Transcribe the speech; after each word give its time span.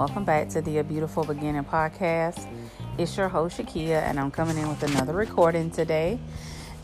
welcome 0.00 0.24
back 0.24 0.48
to 0.48 0.62
the 0.62 0.78
A 0.78 0.82
Beautiful 0.82 1.24
Beginning 1.24 1.62
podcast. 1.62 2.50
It's 2.96 3.14
your 3.18 3.28
host, 3.28 3.58
Shakia, 3.58 4.00
and 4.00 4.18
I'm 4.18 4.30
coming 4.30 4.56
in 4.56 4.66
with 4.66 4.82
another 4.82 5.12
recording 5.12 5.70
today. 5.70 6.18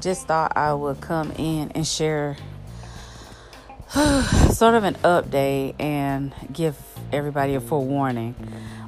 Just 0.02 0.26
thought 0.26 0.54
I 0.54 0.74
would 0.74 1.00
come 1.00 1.32
in 1.38 1.70
and 1.70 1.86
share 1.86 2.36
sort 4.52 4.74
of 4.74 4.84
an 4.84 4.96
update 4.96 5.76
and 5.80 6.34
give 6.52 6.76
everybody 7.10 7.54
a 7.54 7.60
forewarning. 7.62 8.34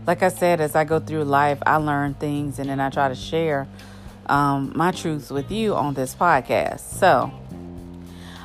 Like 0.06 0.22
I 0.22 0.28
said, 0.28 0.60
as 0.60 0.76
I 0.76 0.84
go 0.84 1.00
through 1.00 1.24
life, 1.24 1.60
I 1.64 1.76
learn 1.76 2.12
things 2.12 2.58
and 2.58 2.68
then 2.68 2.80
I 2.80 2.90
try 2.90 3.08
to 3.08 3.14
share 3.14 3.66
um, 4.26 4.74
my 4.76 4.90
truths 4.90 5.30
with 5.30 5.50
you 5.50 5.74
on 5.74 5.94
this 5.94 6.14
podcast. 6.14 6.80
So, 6.80 7.32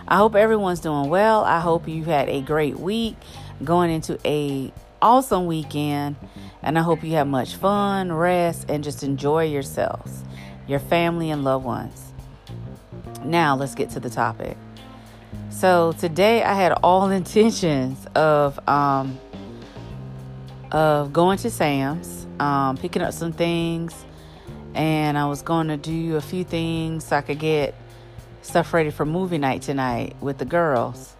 I 0.07 0.15
hope 0.15 0.35
everyone's 0.35 0.79
doing 0.79 1.09
well. 1.09 1.43
I 1.43 1.59
hope 1.59 1.89
you 1.89 2.05
had 2.05 2.29
a 2.29 2.39
great 2.39 2.79
week 2.79 3.17
going 3.65 3.91
into 3.91 4.17
a 4.25 4.71
awesome 5.03 5.45
weekend 5.45 6.15
and 6.63 6.79
I 6.79 6.81
hope 6.81 7.03
you 7.03 7.11
have 7.13 7.27
much 7.27 7.55
fun, 7.55 8.11
rest 8.11 8.65
and 8.69 8.83
just 8.83 9.03
enjoy 9.03 9.43
yourselves, 9.43 10.23
your 10.65 10.79
family 10.79 11.29
and 11.29 11.43
loved 11.43 11.65
ones. 11.65 12.13
Now, 13.23 13.55
let's 13.55 13.75
get 13.75 13.89
to 13.91 13.99
the 13.99 14.09
topic. 14.09 14.57
So, 15.49 15.91
today 15.99 16.41
I 16.41 16.53
had 16.53 16.71
all 16.83 17.09
intentions 17.21 18.05
of 18.15 18.57
um 18.67 19.19
of 20.71 21.13
going 21.13 21.37
to 21.37 21.51
Sam's, 21.51 22.25
um, 22.39 22.77
picking 22.77 23.03
up 23.03 23.13
some 23.13 23.31
things, 23.31 23.93
and 24.73 25.17
I 25.17 25.27
was 25.27 25.43
going 25.43 25.67
to 25.67 25.77
do 25.77 26.15
a 26.15 26.21
few 26.21 26.43
things 26.43 27.05
so 27.05 27.17
I 27.17 27.21
could 27.21 27.37
get 27.37 27.75
stuff 28.41 28.73
ready 28.73 28.89
for 28.89 29.05
movie 29.05 29.37
night 29.37 29.61
tonight 29.61 30.15
with 30.19 30.37
the 30.37 30.45
girls. 30.45 31.15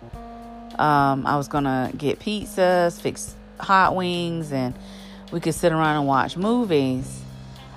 Um, 0.79 1.27
I 1.27 1.37
was 1.37 1.47
gonna 1.47 1.91
get 1.95 2.19
pizzas, 2.19 2.99
fix 2.99 3.35
hot 3.63 3.95
wings, 3.95 4.51
and 4.51 4.75
we 5.31 5.39
could 5.39 5.55
sit 5.55 5.71
around 5.71 5.97
and 5.97 6.07
watch 6.07 6.37
movies. 6.37 7.21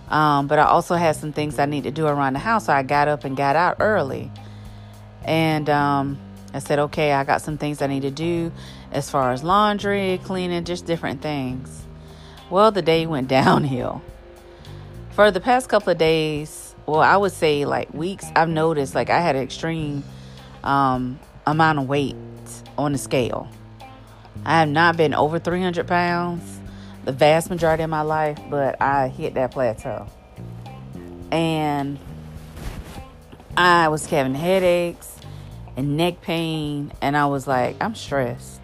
Um, 0.09 0.47
but 0.47 0.59
I 0.59 0.65
also 0.65 0.95
had 0.95 1.17
some 1.17 1.33
things 1.33 1.59
I 1.59 1.67
need 1.67 1.85
to 1.85 1.91
do 1.91 2.07
around 2.07 2.35
the 2.35 2.39
house, 2.39 2.67
so 2.67 2.73
I 2.73 2.83
got 2.83 3.09
up 3.09 3.25
and 3.25 3.37
got 3.37 3.57
out 3.57 3.77
early. 3.81 4.31
And 5.25 5.69
um, 5.69 6.19
I 6.55 6.61
said, 6.61 6.79
okay, 6.79 7.13
I 7.13 7.25
got 7.25 7.43
some 7.43 7.59
things 7.59 7.83
I 7.83 7.87
need 7.87 8.03
to 8.03 8.11
do 8.11 8.53
as 8.93 9.11
far 9.11 9.33
as 9.33 9.43
laundry, 9.43 10.21
cleaning, 10.25 10.65
just 10.65 10.87
different 10.87 11.23
things. 11.23 11.85
Well, 12.51 12.71
the 12.71 12.83
day 12.83 13.07
went 13.07 13.29
downhill. 13.41 14.03
For 15.11 15.31
the 15.31 15.41
past 15.41 15.69
couple 15.69 15.91
of 15.91 15.99
days, 15.99 16.75
well, 16.87 17.01
I 17.01 17.17
would 17.17 17.33
say 17.33 17.65
like 17.65 17.93
weeks, 17.93 18.27
I've 18.37 18.49
noticed 18.49 18.95
like 18.95 19.11
I 19.11 19.21
had 19.21 19.35
an 19.35 19.43
extreme 19.43 20.05
um, 20.63 21.19
amount 21.47 21.79
of 21.79 21.89
weight 21.89 22.15
on 22.79 22.93
the 22.93 22.99
scale. 22.99 23.49
I 24.45 24.61
have 24.61 24.69
not 24.69 24.97
been 24.97 25.15
over 25.15 25.39
300 25.39 25.87
pounds 25.87 26.61
the 27.07 27.13
vast 27.13 27.51
majority 27.51 27.85
of 27.85 27.91
my 27.91 28.03
life, 28.03 28.39
but 28.51 28.83
I 28.83 29.09
hit 29.09 29.35
that 29.35 29.53
plateau. 29.53 30.09
And 31.31 31.99
I 33.57 33.89
was 33.89 34.05
having 34.07 34.35
headaches 34.35 35.17
and 35.77 35.97
neck 35.97 36.21
pain, 36.21 36.93
and 37.01 37.17
I 37.17 37.27
was 37.27 37.47
like, 37.47 37.77
I'm 37.81 37.95
stressed. 37.95 38.61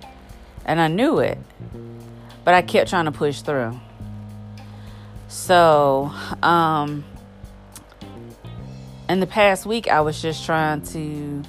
And 0.64 0.81
I 0.81 0.89
knew 0.89 1.20
it, 1.20 1.39
but 2.45 2.55
I 2.55 2.62
kept 2.62 2.91
trying 2.91 3.05
to 3.05 3.12
push 3.12 3.42
through. 3.42 3.79
So, 5.29 6.12
um, 6.42 7.05
in 9.09 9.20
the 9.20 9.27
past 9.27 9.67
week, 9.67 9.89
I 9.89 10.01
was 10.01 10.20
just 10.20 10.45
trying 10.45 10.83
to 10.83 11.42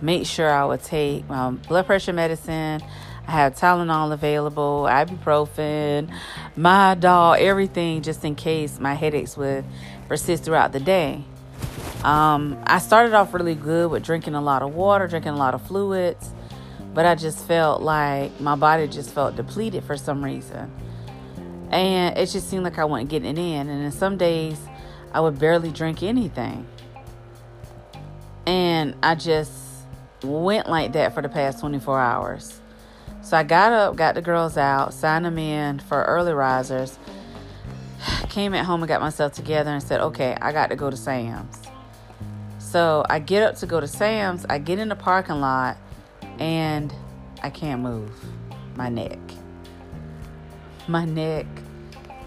make 0.00 0.26
sure 0.26 0.50
I 0.50 0.64
would 0.64 0.82
take 0.82 1.28
my 1.28 1.50
blood 1.50 1.86
pressure 1.86 2.12
medicine. 2.12 2.82
I 3.26 3.32
have 3.32 3.54
Tylenol 3.54 4.12
available, 4.12 4.86
ibuprofen, 4.88 6.14
Midol, 6.56 7.38
everything 7.38 8.02
just 8.02 8.24
in 8.24 8.34
case 8.34 8.78
my 8.78 8.94
headaches 8.94 9.36
would 9.36 9.64
persist 10.08 10.44
throughout 10.44 10.72
the 10.72 10.80
day. 10.80 11.24
Um, 12.04 12.62
I 12.66 12.80
started 12.80 13.14
off 13.14 13.32
really 13.32 13.54
good 13.54 13.90
with 13.90 14.04
drinking 14.04 14.34
a 14.34 14.42
lot 14.42 14.62
of 14.62 14.74
water, 14.74 15.08
drinking 15.08 15.32
a 15.32 15.36
lot 15.36 15.54
of 15.54 15.62
fluids, 15.66 16.32
but 16.92 17.06
I 17.06 17.14
just 17.14 17.46
felt 17.46 17.80
like 17.80 18.38
my 18.40 18.56
body 18.56 18.86
just 18.88 19.10
felt 19.10 19.36
depleted 19.36 19.84
for 19.84 19.96
some 19.96 20.22
reason. 20.22 20.70
And 21.70 22.16
it 22.18 22.26
just 22.26 22.50
seemed 22.50 22.62
like 22.62 22.78
I 22.78 22.84
wasn't 22.84 23.08
getting 23.08 23.30
it 23.30 23.38
in. 23.38 23.68
And 23.70 23.84
in 23.84 23.90
some 23.90 24.18
days 24.18 24.60
I 25.12 25.20
would 25.20 25.38
barely 25.38 25.70
drink 25.70 26.02
anything. 26.02 26.66
And 28.46 28.94
I 29.02 29.14
just 29.14 29.52
went 30.22 30.68
like 30.68 30.92
that 30.92 31.14
for 31.14 31.22
the 31.22 31.30
past 31.30 31.60
24 31.60 31.98
hours. 31.98 32.60
So 33.24 33.38
I 33.38 33.42
got 33.42 33.72
up, 33.72 33.96
got 33.96 34.14
the 34.16 34.20
girls 34.20 34.58
out, 34.58 34.92
signed 34.92 35.24
them 35.24 35.38
in 35.38 35.78
for 35.78 36.04
early 36.04 36.34
risers, 36.34 36.98
came 38.28 38.52
at 38.52 38.66
home 38.66 38.82
and 38.82 38.88
got 38.88 39.00
myself 39.00 39.32
together 39.32 39.70
and 39.70 39.82
said, 39.82 40.02
okay, 40.02 40.36
I 40.42 40.52
got 40.52 40.68
to 40.68 40.76
go 40.76 40.90
to 40.90 40.96
Sam's. 40.96 41.58
So 42.58 43.02
I 43.08 43.20
get 43.20 43.42
up 43.42 43.56
to 43.56 43.66
go 43.66 43.80
to 43.80 43.88
Sam's, 43.88 44.44
I 44.50 44.58
get 44.58 44.78
in 44.78 44.90
the 44.90 44.94
parking 44.94 45.40
lot, 45.40 45.78
and 46.38 46.94
I 47.42 47.48
can't 47.48 47.80
move 47.80 48.10
my 48.76 48.90
neck. 48.90 49.18
My 50.86 51.06
neck 51.06 51.46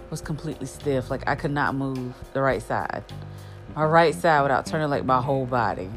was 0.10 0.20
completely 0.20 0.66
stiff. 0.66 1.12
Like 1.12 1.30
I 1.30 1.36
could 1.36 1.52
not 1.52 1.76
move 1.76 2.16
the 2.34 2.42
right 2.42 2.62
side. 2.62 3.04
My 3.76 3.86
right 3.86 4.16
side 4.16 4.42
without 4.42 4.66
turning 4.66 4.90
like 4.90 5.06
my 5.06 5.22
whole 5.22 5.46
body. 5.46 5.92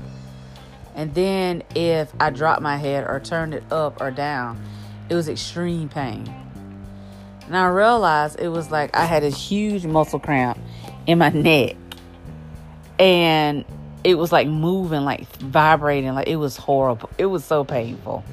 And 0.95 1.15
then 1.15 1.63
if 1.75 2.13
I 2.21 2.29
dropped 2.29 2.61
my 2.61 2.77
head 2.77 3.05
or 3.09 3.19
turned 3.19 3.55
it 3.55 3.65
up 3.73 4.03
or 4.03 4.11
down, 4.11 4.63
it 5.11 5.15
was 5.15 5.29
extreme 5.29 5.89
pain. 5.89 6.33
And 7.47 7.57
I 7.57 7.67
realized 7.67 8.39
it 8.39 8.49
was 8.49 8.71
like 8.71 8.97
I 8.97 9.05
had 9.05 9.25
a 9.25 9.29
huge 9.29 9.85
muscle 9.85 10.21
cramp 10.21 10.57
in 11.07 11.19
my 11.19 11.31
neck. 11.31 11.77
And 12.99 13.65
it 14.05 14.15
was 14.15 14.31
like 14.31 14.47
moving, 14.47 15.03
like 15.03 15.27
vibrating, 15.39 16.15
like 16.15 16.29
it 16.29 16.37
was 16.37 16.57
horrible. 16.57 17.11
It 17.19 17.27
was 17.27 17.45
so 17.45 17.65
painful. 17.65 18.25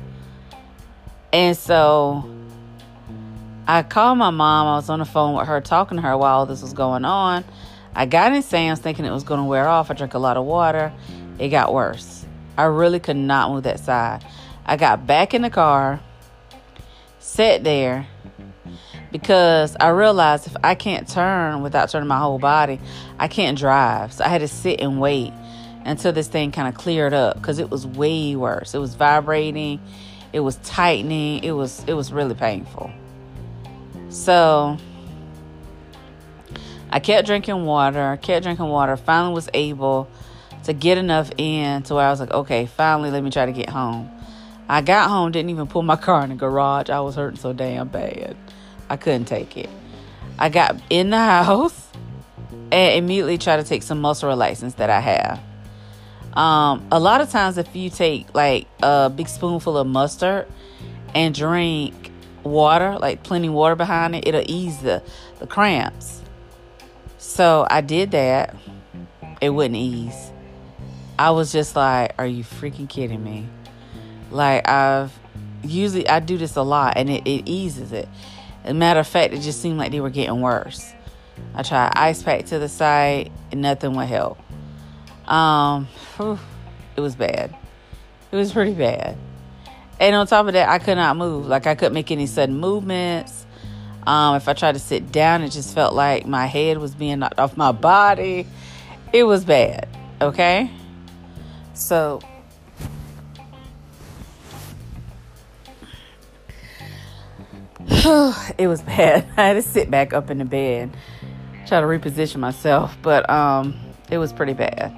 And 1.33 1.57
so 1.57 2.29
I 3.67 3.81
called 3.81 4.19
my 4.19 4.29
mom. 4.29 4.67
I 4.67 4.75
was 4.75 4.89
on 4.89 4.99
the 4.99 5.05
phone 5.05 5.35
with 5.35 5.47
her, 5.47 5.59
talking 5.61 5.97
to 5.97 6.03
her 6.03 6.15
while 6.15 6.45
this 6.45 6.61
was 6.61 6.73
going 6.73 7.03
on. 7.03 7.43
I 7.95 8.05
got 8.05 8.33
in 8.33 8.43
Sam's 8.43 8.79
thinking 8.79 9.03
it 9.03 9.11
was 9.11 9.23
going 9.23 9.39
to 9.39 9.45
wear 9.45 9.67
off. 9.67 9.89
I 9.89 9.95
drank 9.95 10.13
a 10.13 10.19
lot 10.19 10.37
of 10.37 10.45
water. 10.45 10.93
It 11.39 11.49
got 11.49 11.73
worse. 11.73 12.25
I 12.55 12.65
really 12.65 12.99
could 12.99 13.17
not 13.17 13.51
move 13.51 13.63
that 13.63 13.79
side. 13.79 14.23
I 14.65 14.77
got 14.77 15.07
back 15.07 15.33
in 15.33 15.41
the 15.41 15.49
car, 15.49 15.99
sat 17.27 17.63
there, 17.63 18.07
because 19.11 19.75
I 19.79 19.89
realized 19.89 20.47
if 20.47 20.55
I 20.63 20.75
can't 20.75 21.07
turn 21.07 21.61
without 21.61 21.89
turning 21.89 22.07
my 22.07 22.19
whole 22.19 22.39
body, 22.39 22.79
I 23.19 23.27
can't 23.27 23.57
drive. 23.57 24.13
So 24.13 24.23
I 24.23 24.29
had 24.29 24.41
to 24.41 24.47
sit 24.47 24.79
and 24.79 24.99
wait 24.99 25.33
until 25.85 26.13
this 26.13 26.27
thing 26.27 26.51
kind 26.51 26.67
of 26.67 26.75
cleared 26.75 27.13
up 27.13 27.35
because 27.35 27.59
it 27.59 27.69
was 27.69 27.85
way 27.85 28.35
worse. 28.35 28.73
It 28.73 28.79
was 28.79 28.95
vibrating, 28.95 29.79
it 30.33 30.39
was 30.39 30.55
tightening, 30.57 31.43
it 31.43 31.51
was 31.51 31.83
it 31.85 31.93
was 31.93 32.11
really 32.11 32.35
painful. 32.35 32.91
So 34.09 34.77
I 36.89 36.99
kept 36.99 37.27
drinking 37.27 37.65
water, 37.65 38.17
kept 38.21 38.43
drinking 38.43 38.67
water, 38.67 38.95
finally 38.95 39.33
was 39.33 39.49
able 39.53 40.09
to 40.63 40.73
get 40.73 40.97
enough 40.97 41.31
in 41.37 41.83
to 41.83 41.95
where 41.95 42.07
I 42.07 42.09
was 42.09 42.19
like, 42.19 42.31
okay, 42.31 42.65
finally, 42.65 43.11
let 43.11 43.23
me 43.23 43.29
try 43.29 43.45
to 43.45 43.51
get 43.51 43.69
home. 43.69 44.11
I 44.69 44.81
got 44.81 45.09
home, 45.09 45.31
didn't 45.31 45.49
even 45.49 45.67
pull 45.67 45.83
my 45.83 45.95
car 45.95 46.23
in 46.23 46.29
the 46.29 46.35
garage. 46.35 46.89
I 46.89 46.99
was 46.99 47.15
hurting 47.15 47.39
so 47.39 47.53
damn 47.53 47.87
bad. 47.87 48.35
I 48.89 48.97
couldn't 48.97 49.25
take 49.25 49.55
it. 49.57 49.69
I 50.37 50.49
got 50.49 50.79
in 50.89 51.09
the 51.09 51.17
house 51.17 51.87
and 52.71 52.95
immediately 52.95 53.37
tried 53.37 53.57
to 53.57 53.63
take 53.63 53.83
some 53.83 54.01
muscle 54.01 54.29
relaxants 54.29 54.75
that 54.75 54.89
I 54.89 54.99
have. 54.99 55.39
Um, 56.37 56.85
a 56.91 56.99
lot 56.99 57.21
of 57.21 57.31
times, 57.31 57.57
if 57.57 57.75
you 57.75 57.89
take 57.89 58.33
like 58.35 58.67
a 58.83 59.09
big 59.09 59.27
spoonful 59.27 59.77
of 59.77 59.87
mustard 59.87 60.47
and 61.15 61.33
drink 61.33 62.11
water, 62.43 62.97
like 62.99 63.23
plenty 63.23 63.49
water 63.49 63.75
behind 63.75 64.15
it, 64.15 64.27
it'll 64.27 64.43
ease 64.45 64.79
the, 64.79 65.01
the 65.39 65.47
cramps. 65.47 66.21
So 67.17 67.65
I 67.69 67.81
did 67.81 68.11
that. 68.11 68.55
It 69.41 69.49
wouldn't 69.49 69.77
ease. 69.77 70.31
I 71.17 71.31
was 71.31 71.51
just 71.51 71.75
like, 71.75 72.13
are 72.19 72.27
you 72.27 72.43
freaking 72.43 72.87
kidding 72.87 73.23
me? 73.23 73.47
Like 74.31 74.67
I've 74.67 75.17
usually 75.63 76.07
I 76.07 76.19
do 76.19 76.37
this 76.37 76.55
a 76.55 76.61
lot 76.61 76.93
and 76.97 77.09
it, 77.09 77.23
it 77.25 77.49
eases 77.49 77.91
it. 77.91 78.07
As 78.63 78.71
a 78.71 78.73
matter 78.73 78.99
of 78.99 79.07
fact, 79.07 79.33
it 79.33 79.41
just 79.41 79.61
seemed 79.61 79.77
like 79.77 79.91
they 79.91 80.01
were 80.01 80.09
getting 80.09 80.41
worse. 80.41 80.93
I 81.53 81.63
tried 81.63 81.93
ice 81.95 82.23
pack 82.23 82.45
to 82.47 82.59
the 82.59 82.69
side 82.69 83.31
and 83.51 83.61
nothing 83.61 83.95
would 83.95 84.07
help. 84.07 84.39
Um, 85.27 85.87
whew, 86.15 86.39
it 86.95 87.01
was 87.01 87.15
bad. 87.15 87.55
It 88.31 88.35
was 88.35 88.51
pretty 88.51 88.73
bad. 88.73 89.17
And 89.99 90.15
on 90.15 90.27
top 90.27 90.47
of 90.47 90.53
that, 90.53 90.69
I 90.69 90.79
could 90.79 90.95
not 90.95 91.17
move. 91.17 91.47
Like 91.47 91.67
I 91.67 91.75
couldn't 91.75 91.93
make 91.93 92.11
any 92.11 92.27
sudden 92.27 92.57
movements. 92.57 93.45
Um, 94.05 94.35
if 94.35 94.47
I 94.47 94.53
tried 94.53 94.73
to 94.73 94.79
sit 94.79 95.11
down, 95.11 95.41
it 95.41 95.49
just 95.49 95.75
felt 95.75 95.93
like 95.93 96.25
my 96.25 96.45
head 96.45 96.77
was 96.77 96.95
being 96.95 97.19
knocked 97.19 97.39
off 97.39 97.57
my 97.57 97.71
body. 97.71 98.47
It 99.11 99.23
was 99.23 99.43
bad. 99.43 99.87
Okay. 100.21 100.71
So 101.73 102.21
it 108.57 108.67
was 108.67 108.81
bad. 108.81 109.27
I 109.37 109.47
had 109.47 109.53
to 109.53 109.61
sit 109.61 109.91
back 109.91 110.13
up 110.13 110.29
in 110.29 110.37
the 110.37 110.45
bed, 110.45 110.95
try 111.65 111.81
to 111.81 111.87
reposition 111.87 112.37
myself, 112.37 112.97
but 113.01 113.29
um, 113.29 113.77
it 114.09 114.17
was 114.17 114.31
pretty 114.31 114.53
bad. 114.53 114.95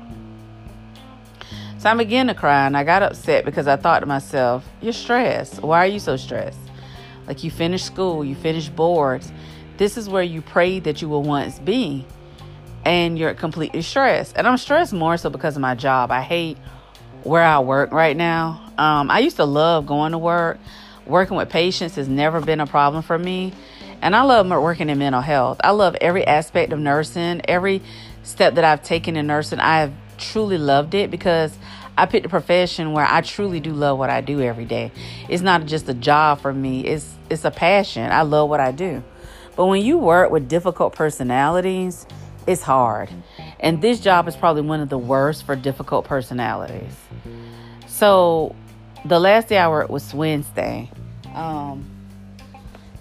So 1.79 1.89
I 1.89 1.95
began 1.95 2.27
to 2.27 2.35
cry 2.35 2.67
and 2.67 2.77
I 2.77 2.83
got 2.83 3.01
upset 3.01 3.45
because 3.45 3.67
I 3.67 3.77
thought 3.77 4.01
to 4.01 4.05
myself, 4.05 4.67
You're 4.81 4.93
stressed. 4.93 5.63
Why 5.63 5.83
are 5.85 5.87
you 5.87 5.99
so 5.99 6.17
stressed? 6.17 6.59
Like 7.25 7.43
you 7.43 7.49
finished 7.49 7.85
school, 7.85 8.23
you 8.23 8.35
finished 8.35 8.75
boards. 8.75 9.31
This 9.77 9.97
is 9.97 10.07
where 10.07 10.23
you 10.23 10.41
prayed 10.41 10.83
that 10.83 11.01
you 11.01 11.09
will 11.09 11.23
once 11.23 11.57
be. 11.57 12.05
And 12.85 13.17
you're 13.17 13.33
completely 13.33 13.81
stressed. 13.81 14.37
And 14.37 14.45
I'm 14.45 14.57
stressed 14.57 14.93
more 14.93 15.17
so 15.17 15.29
because 15.29 15.55
of 15.55 15.61
my 15.61 15.73
job. 15.73 16.11
I 16.11 16.21
hate 16.21 16.57
where 17.23 17.43
I 17.43 17.59
work 17.59 17.91
right 17.91 18.15
now. 18.15 18.71
Um, 18.77 19.09
I 19.09 19.19
used 19.19 19.37
to 19.37 19.45
love 19.45 19.87
going 19.87 20.11
to 20.11 20.17
work. 20.17 20.59
Working 21.09 21.37
with 21.37 21.49
patients 21.49 21.95
has 21.95 22.07
never 22.07 22.39
been 22.39 22.59
a 22.59 22.67
problem 22.67 23.03
for 23.03 23.17
me. 23.17 23.51
And 24.01 24.15
I 24.15 24.21
love 24.21 24.47
working 24.47 24.89
in 24.89 24.99
mental 24.99 25.21
health. 25.21 25.59
I 25.63 25.71
love 25.71 25.95
every 25.99 26.25
aspect 26.25 26.71
of 26.71 26.79
nursing, 26.79 27.41
every 27.45 27.81
step 28.23 28.55
that 28.55 28.63
I've 28.63 28.83
taken 28.83 29.17
in 29.17 29.27
nursing. 29.27 29.59
I've 29.59 29.91
truly 30.17 30.57
loved 30.57 30.93
it 30.93 31.11
because 31.11 31.57
I 31.97 32.05
picked 32.05 32.25
a 32.25 32.29
profession 32.29 32.93
where 32.93 33.05
I 33.05 33.21
truly 33.21 33.59
do 33.59 33.73
love 33.73 33.97
what 33.97 34.09
I 34.09 34.21
do 34.21 34.39
every 34.41 34.65
day. 34.65 34.91
It's 35.27 35.41
not 35.41 35.65
just 35.65 35.89
a 35.89 35.93
job 35.93 36.39
for 36.39 36.53
me. 36.53 36.85
It's 36.85 37.13
it's 37.29 37.43
a 37.43 37.51
passion. 37.51 38.09
I 38.11 38.21
love 38.21 38.49
what 38.49 38.59
I 38.59 38.71
do. 38.71 39.03
But 39.55 39.65
when 39.65 39.83
you 39.83 39.97
work 39.97 40.31
with 40.31 40.47
difficult 40.47 40.93
personalities, 40.95 42.05
it's 42.47 42.61
hard. 42.61 43.09
And 43.59 43.81
this 43.81 43.99
job 43.99 44.27
is 44.27 44.35
probably 44.35 44.61
one 44.61 44.79
of 44.79 44.89
the 44.89 44.97
worst 44.97 45.45
for 45.45 45.55
difficult 45.55 46.05
personalities. 46.05 46.95
So 47.87 48.55
the 49.03 49.19
last 49.19 49.49
day 49.49 49.57
I 49.57 49.67
worked 49.67 49.89
was 49.89 50.13
Wednesday. 50.13 50.89
Um, 51.35 51.85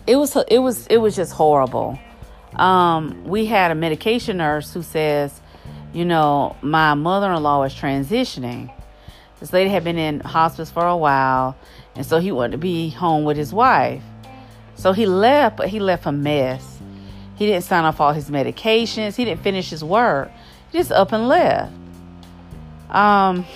it 0.06 0.16
was 0.16 0.36
it 0.48 0.58
was 0.58 0.86
it 0.86 0.98
was 0.98 1.16
just 1.16 1.32
horrible. 1.32 1.98
Um, 2.54 3.24
we 3.24 3.46
had 3.46 3.70
a 3.70 3.74
medication 3.74 4.38
nurse 4.38 4.72
who 4.72 4.82
says, 4.82 5.40
you 5.92 6.04
know, 6.04 6.56
my 6.62 6.94
mother-in-law 6.94 7.64
is 7.64 7.74
transitioning. 7.74 8.72
This 9.38 9.52
lady 9.52 9.70
had 9.70 9.84
been 9.84 9.98
in 9.98 10.20
hospice 10.20 10.70
for 10.70 10.84
a 10.84 10.96
while, 10.96 11.56
and 11.94 12.04
so 12.04 12.18
he 12.18 12.32
wanted 12.32 12.52
to 12.52 12.58
be 12.58 12.90
home 12.90 13.24
with 13.24 13.36
his 13.36 13.52
wife. 13.52 14.02
So 14.74 14.92
he 14.92 15.06
left, 15.06 15.56
but 15.56 15.68
he 15.68 15.78
left 15.78 16.06
a 16.06 16.12
mess. 16.12 16.78
He 17.36 17.46
didn't 17.46 17.64
sign 17.64 17.84
off 17.84 18.00
all 18.00 18.12
his 18.12 18.30
medications. 18.30 19.14
He 19.14 19.24
didn't 19.24 19.42
finish 19.42 19.70
his 19.70 19.84
work. 19.84 20.30
He 20.72 20.78
just 20.78 20.90
up 20.90 21.12
and 21.12 21.28
left. 21.28 21.72
Um, 22.90 23.46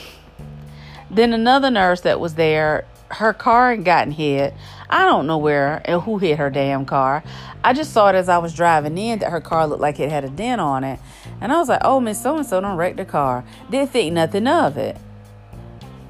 then 1.10 1.32
another 1.32 1.70
nurse 1.70 2.02
that 2.02 2.20
was 2.20 2.34
there, 2.34 2.86
her 3.12 3.32
car 3.32 3.70
had 3.70 3.84
gotten 3.84 4.12
hit. 4.12 4.54
I 4.88 5.04
don't 5.04 5.26
know 5.26 5.38
where 5.38 5.80
and 5.84 6.02
who 6.02 6.18
hit 6.18 6.38
her 6.38 6.50
damn 6.50 6.84
car. 6.84 7.22
I 7.64 7.72
just 7.72 7.92
saw 7.92 8.08
it 8.08 8.14
as 8.14 8.28
I 8.28 8.38
was 8.38 8.54
driving 8.54 8.98
in 8.98 9.20
that 9.20 9.30
her 9.30 9.40
car 9.40 9.66
looked 9.66 9.80
like 9.80 10.00
it 10.00 10.10
had 10.10 10.24
a 10.24 10.28
dent 10.28 10.60
on 10.60 10.84
it. 10.84 10.98
And 11.40 11.52
I 11.52 11.58
was 11.58 11.68
like, 11.68 11.80
oh, 11.84 12.00
Miss 12.00 12.20
So 12.20 12.36
and 12.36 12.46
so 12.46 12.60
don't 12.60 12.76
wreck 12.76 12.96
the 12.96 13.04
car. 13.04 13.44
Didn't 13.70 13.90
think 13.90 14.12
nothing 14.12 14.46
of 14.46 14.76
it. 14.76 14.96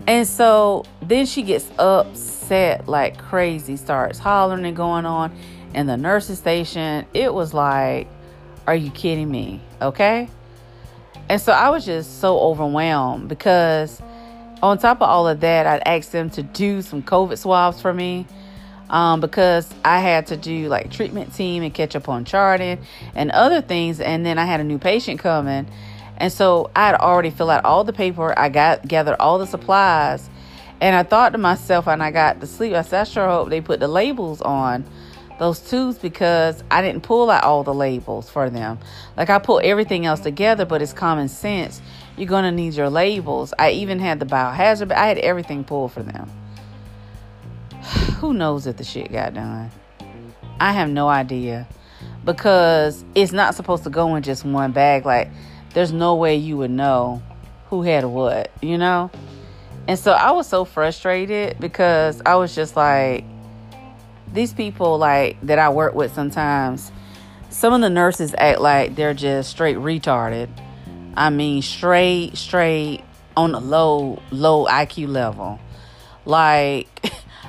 And 0.07 0.27
so 0.27 0.85
then 1.01 1.27
she 1.27 1.43
gets 1.43 1.71
upset 1.79 2.89
like 2.89 3.19
crazy, 3.19 3.77
starts 3.77 4.19
hollering 4.19 4.65
and 4.65 4.77
going 4.77 5.07
on 5.07 5.33
in 5.75 5.87
the 5.87 5.97
nurse's 5.97 6.39
station. 6.39 7.07
It 7.15 7.33
was 7.33 7.55
like, 7.55 8.09
are 8.67 8.75
you 8.75 8.91
kidding 8.91 9.31
me? 9.31 9.61
Okay. 9.81 10.29
And 11.29 11.41
so 11.41 11.53
I 11.53 11.71
was 11.71 11.85
just 11.85 12.21
so 12.21 12.39
overwhelmed 12.39 13.29
because 13.29 14.03
on 14.63 14.79
top 14.79 14.99
of 14.99 15.09
all 15.09 15.27
of 15.27 15.41
that, 15.41 15.67
I'd 15.67 15.83
asked 15.87 16.13
them 16.13 16.31
to 16.31 16.43
do 16.43 16.83
some 16.83 17.03
COVID 17.03 17.37
swabs 17.37 17.81
for 17.81 17.93
me 17.93 18.27
um, 18.89 19.21
because 19.21 19.73
I 19.85 20.01
had 20.01 20.29
to 20.29 20.37
do 20.37 20.69
like 20.69 20.91
treatment 20.91 21.35
team 21.35 21.63
and 21.63 21.75
catch 21.75 21.97
up 21.97 22.09
on 22.09 22.25
charting 22.25 22.79
and 23.15 23.31
other 23.33 23.61
things. 23.61 24.01
And 24.01 24.25
then 24.25 24.39
I 24.39 24.45
had 24.45 24.61
a 24.61 24.65
new 24.65 24.79
patient 24.79 25.19
coming. 25.19 25.67
And 26.17 26.33
so 26.33 26.71
I 26.77 26.87
had 26.87 26.95
already 26.95 27.31
filled 27.31 27.51
out 27.51 27.65
all 27.65 27.83
the 27.83 27.93
paperwork. 27.93 28.39
I 28.39 28.49
got 28.51 28.87
gathered 28.87 29.17
all 29.19 29.39
the 29.39 29.47
supplies. 29.47 30.29
And 30.81 30.95
I 30.95 31.03
thought 31.05 31.31
to 31.31 31.39
myself, 31.39 31.87
and 31.87 32.03
I 32.03 32.11
got 32.11 32.41
to 32.41 32.47
sleep, 32.47 32.75
I 32.75 32.83
said, 32.83 33.03
I 33.03 33.05
sure 33.05 33.27
hope 33.29 33.51
they 33.51 33.61
put 33.61 33.81
the 33.81 33.89
labels 33.89 34.43
on 34.43 34.85
those 35.39 35.59
tubes 35.59 35.99
because 35.99 36.63
I 36.71 36.83
didn't 36.83 37.03
pull 37.03 37.31
out 37.31 37.45
all 37.45 37.65
the 37.65 37.75
labels 37.75 38.29
for 38.31 38.51
them. 38.51 38.79
Like 39.17 39.31
I 39.31 39.39
pull 39.39 39.61
everything 39.63 40.07
else 40.07 40.21
together, 40.21 40.65
but 40.65 40.83
it's 40.83 40.93
common 40.93 41.29
sense. 41.29 41.81
You're 42.17 42.29
going 42.29 42.45
to 42.45 42.53
need 42.53 42.75
your 42.75 42.91
labels. 42.91 43.55
I 43.59 43.71
even 43.71 43.99
had 43.99 44.21
the 44.21 44.27
biohazard, 44.27 44.93
I 44.93 45.07
had 45.07 45.19
everything 45.19 45.65
pulled 45.65 45.93
for 45.93 46.03
them. 46.03 46.31
Who 48.21 48.35
knows 48.35 48.67
if 48.67 48.77
the 48.77 48.85
shit 48.85 49.11
got 49.11 49.35
done? 49.35 49.71
I 50.61 50.73
have 50.73 50.89
no 50.89 51.09
idea 51.09 51.67
because 52.25 53.05
it's 53.15 53.33
not 53.33 53.55
supposed 53.55 53.85
to 53.85 53.91
go 53.91 54.15
in 54.15 54.23
just 54.23 54.45
one 54.45 54.73
bag. 54.73 55.05
Like, 55.05 55.31
there's 55.75 55.93
no 55.93 56.15
way 56.15 56.37
you 56.37 56.57
would 56.59 56.71
know 56.71 57.23
who 57.67 57.83
had 57.83 58.05
what, 58.05 58.51
you 58.61 58.79
know? 58.79 59.11
And 59.89 59.99
so 59.99 60.13
I 60.13 60.31
was 60.31 60.47
so 60.47 60.65
frustrated 60.65 61.59
because 61.59 62.23
I 62.25 62.37
was 62.37 62.55
just 62.55 62.77
like, 62.77 63.25
these 64.33 64.53
people 64.53 64.99
like 64.99 65.41
that 65.43 65.59
I 65.59 65.69
work 65.71 65.95
with 65.95 66.15
sometimes, 66.15 66.93
some 67.51 67.73
of 67.73 67.81
the 67.81 67.91
nurses 67.91 68.35
act 68.39 68.61
like 68.61 68.95
they're 68.95 69.15
just 69.15 69.51
straight 69.51 69.77
retarded. 69.77 70.49
I 71.15 71.31
mean, 71.31 71.63
straight, 71.63 72.37
straight 72.37 73.03
on 73.37 73.55
a 73.55 73.61
low, 73.61 74.23
low 74.31 74.67
IQ 74.67 75.09
level. 75.09 75.59
Like, 76.25 76.89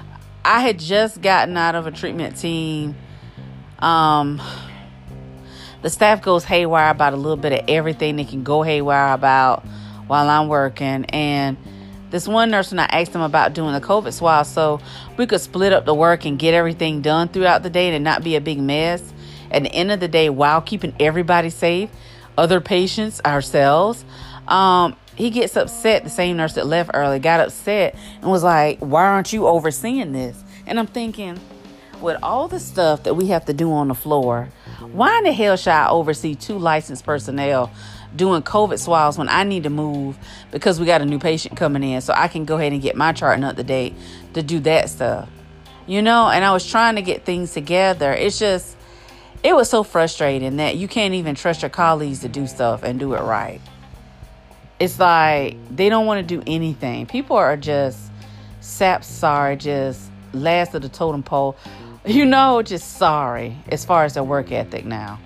I 0.46 0.62
had 0.62 0.80
just 0.80 1.22
gotten 1.22 1.56
out 1.56 1.76
of 1.76 1.88
a 1.88 1.92
treatment 1.92 2.38
team. 2.38 2.96
Um, 3.80 4.42
the 5.82 5.90
staff 5.90 6.22
goes 6.22 6.46
haywire 6.46 6.90
about 6.90 7.14
a 7.14 7.18
little 7.18 7.38
bit 7.38 7.54
of 7.54 7.66
everything 7.68 8.16
they 8.16 8.26
can 8.26 8.44
go 8.44 8.62
haywire 8.62 9.14
about 9.14 9.66
while 10.08 10.30
I'm 10.30 10.48
working. 10.48 11.06
And 11.06 11.58
this 12.10 12.28
one 12.28 12.52
nurse 12.52 12.72
and 12.72 12.80
I 12.80 12.86
asked 12.86 13.14
them 13.14 13.22
about 13.22 13.54
doing 13.54 13.74
the 13.74 13.82
COVID 13.82 14.14
swab 14.14 14.46
so 14.46 14.80
we 15.18 15.26
could 15.26 15.42
split 15.42 15.74
up 15.74 15.86
the 15.86 15.94
work 15.96 16.26
and 16.26 16.38
get 16.38 16.54
everything 16.54 17.02
done 17.02 17.28
throughout 17.28 17.64
the 17.64 17.70
day 17.70 17.94
and 17.94 18.04
not 18.04 18.24
be 18.24 18.36
a 18.36 18.42
big 18.42 18.60
mess. 18.60 19.14
At 19.52 19.64
the 19.64 19.74
end 19.74 19.92
of 19.92 20.00
the 20.00 20.08
day, 20.08 20.30
while 20.30 20.62
keeping 20.62 20.96
everybody 21.00 21.50
safe, 21.50 21.90
other 22.38 22.62
patients, 22.62 23.22
ourselves, 23.26 24.04
um, 24.48 24.96
he 25.16 25.30
gets 25.30 25.56
upset. 25.56 26.04
The 26.04 26.10
same 26.10 26.38
nurse 26.38 26.54
that 26.54 26.66
left 26.68 26.92
early 26.94 27.20
got 27.20 27.40
upset 27.40 27.96
and 28.22 28.30
was 28.30 28.44
like, 28.44 28.80
Why 28.80 29.06
aren't 29.06 29.34
you 29.34 29.48
overseeing 29.48 30.12
this? 30.12 30.44
And 30.66 30.80
I'm 30.80 30.88
thinking, 30.88 31.40
with 32.02 32.18
all 32.22 32.48
the 32.48 32.60
stuff 32.60 33.04
that 33.04 33.14
we 33.16 33.28
have 33.28 33.46
to 33.46 33.54
do 33.54 33.72
on 33.72 33.88
the 33.88 33.96
floor, 33.96 34.50
why 34.92 35.18
in 35.18 35.24
the 35.24 35.32
hell 35.32 35.56
should 35.56 35.72
I 35.72 35.90
oversee 35.90 36.36
two 36.36 36.58
licensed 36.58 37.06
personnel 37.06 37.72
doing 38.16 38.44
COVID 38.44 38.78
swabs 38.78 39.18
when 39.18 39.30
I 39.30 39.44
need 39.44 39.64
to 39.64 39.70
move 39.70 40.18
because 40.52 40.80
we 40.80 40.86
got 40.86 41.02
a 41.02 41.06
new 41.06 41.20
patient 41.20 41.58
coming 41.58 41.84
in 41.84 42.02
so 42.02 42.14
I 42.16 42.28
can 42.28 42.46
go 42.46 42.58
ahead 42.58 42.74
and 42.74 42.82
get 42.82 42.96
my 42.96 43.14
charting 43.14 43.44
up 43.44 43.56
to 43.56 43.64
date 43.64 43.96
to 44.34 44.44
do 44.44 44.60
that 44.62 44.90
stuff? 44.90 45.30
You 45.88 46.02
know, 46.02 46.30
and 46.30 46.46
I 46.46 46.54
was 46.54 46.70
trying 46.70 46.96
to 46.96 47.02
get 47.02 47.26
things 47.26 47.54
together. 47.54 48.14
It's 48.14 48.40
just, 48.40 48.78
it 49.44 49.56
was 49.56 49.70
so 49.70 49.84
frustrating 49.84 50.58
that 50.58 50.78
you 50.78 50.88
can't 50.88 51.14
even 51.14 51.36
trust 51.36 51.62
your 51.62 51.70
colleagues 51.70 52.20
to 52.20 52.30
do 52.30 52.48
stuff 52.48 52.84
and 52.84 53.00
do 53.00 53.14
it 53.14 53.22
right. 53.22 53.62
It's 54.80 55.00
like 55.00 55.58
they 55.74 55.90
don't 55.90 56.06
want 56.06 56.28
to 56.28 56.36
do 56.36 56.44
anything. 56.48 57.06
People 57.06 57.36
are 57.36 57.58
just 57.58 58.00
sap 58.62 59.04
sorry, 59.04 59.58
just 59.58 60.10
last 60.34 60.74
of 60.74 60.82
the 60.82 60.90
totem 60.90 61.24
pole 61.24 61.56
you 62.06 62.26
know, 62.26 62.62
just 62.62 62.98
sorry 62.98 63.58
as 63.70 63.86
far 63.86 64.04
as 64.04 64.16
their 64.16 64.24
work 64.24 64.52
ethic 64.52 64.86
now. 64.86 65.20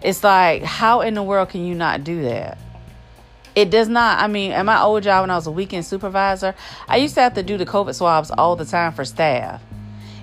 It's 0.00 0.22
like, 0.22 0.62
how 0.62 1.00
in 1.00 1.14
the 1.14 1.22
world 1.22 1.48
can 1.48 1.64
you 1.64 1.74
not 1.74 2.04
do 2.04 2.22
that? 2.22 2.58
It 3.54 3.70
does 3.70 3.88
not. 3.88 4.20
I 4.20 4.28
mean, 4.28 4.52
at 4.52 4.64
my 4.64 4.80
old 4.80 5.02
job 5.02 5.22
when 5.22 5.30
I 5.30 5.36
was 5.36 5.46
a 5.46 5.50
weekend 5.50 5.84
supervisor, 5.84 6.54
I 6.88 6.96
used 6.96 7.14
to 7.16 7.20
have 7.20 7.34
to 7.34 7.42
do 7.42 7.58
the 7.58 7.66
COVID 7.66 7.94
swabs 7.94 8.30
all 8.30 8.56
the 8.56 8.64
time 8.64 8.92
for 8.92 9.04
staff, 9.04 9.62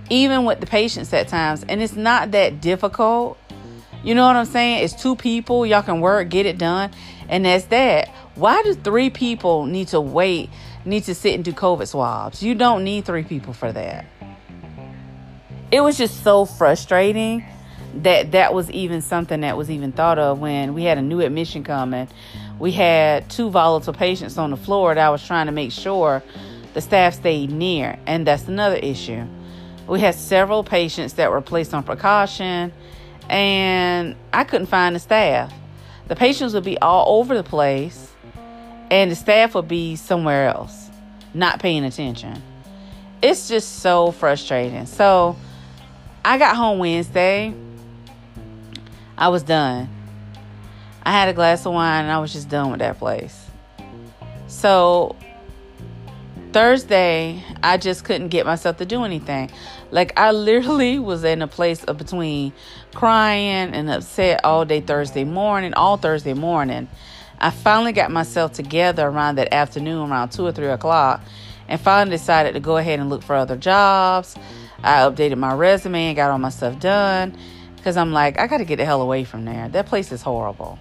even 0.10 0.46
with 0.46 0.60
the 0.60 0.66
patients 0.66 1.14
at 1.14 1.28
times. 1.28 1.64
And 1.68 1.82
it's 1.82 1.96
not 1.96 2.32
that 2.32 2.62
difficult. 2.62 3.38
You 4.04 4.16
know 4.16 4.26
what 4.26 4.36
I'm 4.36 4.46
saying? 4.46 4.84
It's 4.84 4.94
two 4.94 5.16
people, 5.16 5.66
y'all 5.66 5.82
can 5.82 6.00
work, 6.00 6.30
get 6.30 6.46
it 6.46 6.58
done, 6.58 6.92
and 7.28 7.46
that's 7.46 7.66
that. 7.66 8.08
Why 8.36 8.64
do 8.64 8.74
three 8.74 9.10
people 9.10 9.66
need 9.66 9.90
to 9.90 10.00
wait, 10.00 10.50
need 10.86 11.04
to 11.04 11.16
sit 11.16 11.36
and 11.36 11.44
do 11.44 11.52
COVID 11.52 11.88
swabs? 11.88 12.42
You 12.42 12.56
don't 12.56 12.86
need 12.86 13.04
three 13.06 13.24
people 13.24 13.52
for 13.52 13.74
that 13.74 14.06
it 15.72 15.82
was 15.82 15.98
just 15.98 16.24
so 16.24 16.46
frustrating 16.46 17.46
that 17.96 18.32
that 18.32 18.54
was 18.54 18.70
even 18.72 19.02
something 19.02 19.42
that 19.42 19.58
was 19.58 19.70
even 19.70 19.92
thought 19.92 20.18
of 20.20 20.40
when 20.40 20.74
we 20.74 20.84
had 20.84 20.98
a 20.98 21.02
new 21.02 21.20
admission 21.22 21.64
coming. 21.64 22.08
We 22.58 22.72
had 22.72 23.30
two 23.30 23.50
volatile 23.50 23.94
patients 23.94 24.38
on 24.38 24.52
the 24.52 24.58
floor 24.58 24.94
that 24.96 25.06
I 25.06 25.10
was 25.10 25.26
trying 25.26 25.46
to 25.46 25.52
make 25.52 25.72
sure 25.72 26.24
the 26.74 26.82
staff 26.82 27.16
stayed 27.16 27.52
near, 27.52 27.98
and 28.06 28.26
that's 28.28 28.48
another 28.48 28.76
issue. 28.76 29.26
We 29.90 30.00
had 30.00 30.16
several 30.16 30.64
patients 30.64 31.14
that 31.14 31.32
were 31.32 31.42
placed 31.42 31.74
on 31.74 31.84
precaution, 31.84 32.72
and 33.28 34.16
I 34.32 34.44
couldn't 34.44 34.68
find 34.68 34.96
the 34.96 35.00
staff. 35.00 35.52
The 36.08 36.16
patients 36.16 36.54
would 36.54 36.64
be 36.64 36.78
all 36.78 37.20
over 37.20 37.36
the 37.36 37.44
place, 37.44 38.12
and 38.92 39.12
the 39.12 39.16
staff 39.16 39.56
would 39.56 39.68
be 39.68 39.96
somewhere 39.96 40.48
else, 40.48 40.90
not 41.34 41.60
paying 41.60 41.84
attention. 41.84 42.42
It's 43.22 43.48
just 43.48 43.80
so 43.80 44.12
frustrating. 44.12 44.86
So, 44.86 45.36
I 46.24 46.38
got 46.38 46.56
home 46.56 46.80
Wednesday. 46.80 47.54
I 49.18 49.30
was 49.30 49.44
done. 49.44 49.90
I 51.04 51.12
had 51.12 51.30
a 51.30 51.34
glass 51.34 51.66
of 51.66 51.74
wine 51.74 52.04
and 52.04 52.12
I 52.12 52.20
was 52.20 52.32
just 52.32 52.50
done 52.50 52.72
with 52.72 52.80
that 52.80 53.00
place. 53.00 53.48
So 54.48 55.16
Thursday, 56.52 57.44
I 57.62 57.78
just 57.78 58.04
couldn't 58.04 58.30
get 58.30 58.46
myself 58.46 58.78
to 58.78 58.86
do 58.86 59.04
anything. 59.04 59.52
Like 59.92 60.18
I 60.18 60.32
literally 60.32 60.98
was 60.98 61.24
in 61.24 61.42
a 61.42 61.48
place 61.48 61.84
of 61.84 61.98
between 61.98 62.54
crying 62.96 63.74
and 63.74 63.90
upset 63.90 64.44
all 64.44 64.66
day 64.66 64.82
Thursday 64.82 65.24
morning, 65.24 65.74
all 65.76 65.98
Thursday 65.98 66.34
morning. 66.34 66.88
I 67.40 67.52
finally 67.52 67.92
got 67.94 68.12
myself 68.12 68.54
together 68.54 69.06
around 69.08 69.36
that 69.36 69.54
afternoon, 69.54 70.10
around 70.10 70.30
two 70.30 70.46
or 70.46 70.52
three 70.52 70.68
o'clock, 70.68 71.22
and 71.68 71.80
finally 71.80 72.18
decided 72.18 72.54
to 72.54 72.60
go 72.60 72.78
ahead 72.78 73.00
and 73.00 73.10
look 73.10 73.22
for 73.22 73.36
other 73.36 73.56
jobs. 73.56 74.36
I 74.84 75.02
updated 75.02 75.38
my 75.38 75.54
resume 75.54 76.08
and 76.08 76.16
got 76.16 76.32
all 76.32 76.40
my 76.40 76.50
stuff 76.50 76.80
done 76.80 77.38
because 77.76 77.96
I'm 77.96 78.12
like, 78.12 78.40
I 78.40 78.48
got 78.48 78.58
to 78.58 78.66
get 78.66 78.78
the 78.78 78.86
hell 78.86 79.02
away 79.02 79.24
from 79.24 79.46
there. 79.46 79.70
That 79.70 79.86
place 79.86 80.12
is 80.12 80.22
horrible. 80.24 80.80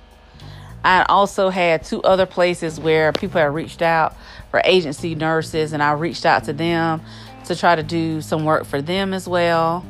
I 0.85 1.05
also 1.09 1.51
had 1.51 1.85
two 1.85 2.03
other 2.03 2.27
places 2.27 2.79
where 2.81 3.13
people 3.13 3.41
had 3.41 3.53
reached 3.53 3.83
out 3.83 4.17
for 4.51 4.61
agency 4.65 5.15
nurses, 5.15 5.73
and 5.73 5.83
I 5.83 5.93
reached 5.93 6.27
out 6.27 6.45
to 6.45 6.53
them 6.53 7.03
to 7.47 7.57
try 7.57 7.77
to 7.77 7.83
do 7.83 8.21
some 8.21 8.45
work 8.45 8.65
for 8.65 8.81
them 8.81 9.13
as 9.13 9.29
well. 9.29 9.85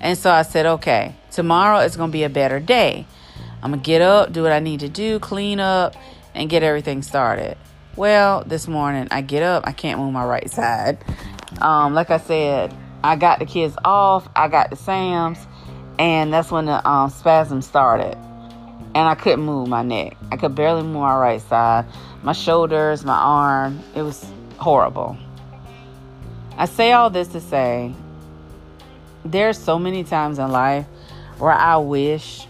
And 0.00 0.18
so 0.18 0.30
I 0.30 0.42
said, 0.42 0.66
okay, 0.66 1.14
tomorrow 1.30 1.78
is 1.80 1.96
going 1.96 2.10
to 2.10 2.12
be 2.12 2.24
a 2.24 2.28
better 2.28 2.60
day. 2.60 3.06
I'm 3.62 3.70
going 3.70 3.80
to 3.80 3.86
get 3.86 4.02
up, 4.02 4.32
do 4.32 4.42
what 4.42 4.52
I 4.52 4.58
need 4.58 4.80
to 4.80 4.88
do, 4.88 5.18
clean 5.18 5.60
up, 5.60 5.94
and 6.34 6.50
get 6.50 6.62
everything 6.62 7.02
started. 7.02 7.56
Well, 7.94 8.42
this 8.44 8.66
morning 8.66 9.08
I 9.10 9.20
get 9.20 9.42
up, 9.42 9.64
I 9.66 9.72
can't 9.72 10.00
move 10.00 10.12
my 10.12 10.24
right 10.24 10.50
side. 10.50 10.98
Um, 11.60 11.94
like 11.94 12.10
I 12.10 12.18
said, 12.18 12.74
I 13.04 13.16
got 13.16 13.38
the 13.38 13.46
kids 13.46 13.76
off, 13.84 14.28
I 14.34 14.48
got 14.48 14.70
the 14.70 14.76
Sams, 14.76 15.38
and 15.98 16.32
that's 16.32 16.50
when 16.50 16.64
the 16.64 16.88
um, 16.88 17.10
spasm 17.10 17.62
started. 17.62 18.16
And 18.94 19.08
I 19.08 19.14
couldn't 19.14 19.44
move 19.44 19.68
my 19.68 19.82
neck. 19.82 20.16
I 20.30 20.36
could 20.36 20.54
barely 20.54 20.82
move 20.82 21.02
my 21.02 21.16
right 21.16 21.40
side. 21.40 21.86
My 22.22 22.32
shoulders, 22.32 23.04
my 23.04 23.16
arm, 23.16 23.80
it 23.94 24.02
was 24.02 24.24
horrible. 24.58 25.16
I 26.56 26.66
say 26.66 26.92
all 26.92 27.10
this 27.10 27.28
to 27.28 27.40
say 27.40 27.94
there's 29.24 29.58
so 29.58 29.78
many 29.78 30.04
times 30.04 30.38
in 30.38 30.50
life 30.50 30.86
where 31.38 31.52
I 31.52 31.76
wish 31.78 32.46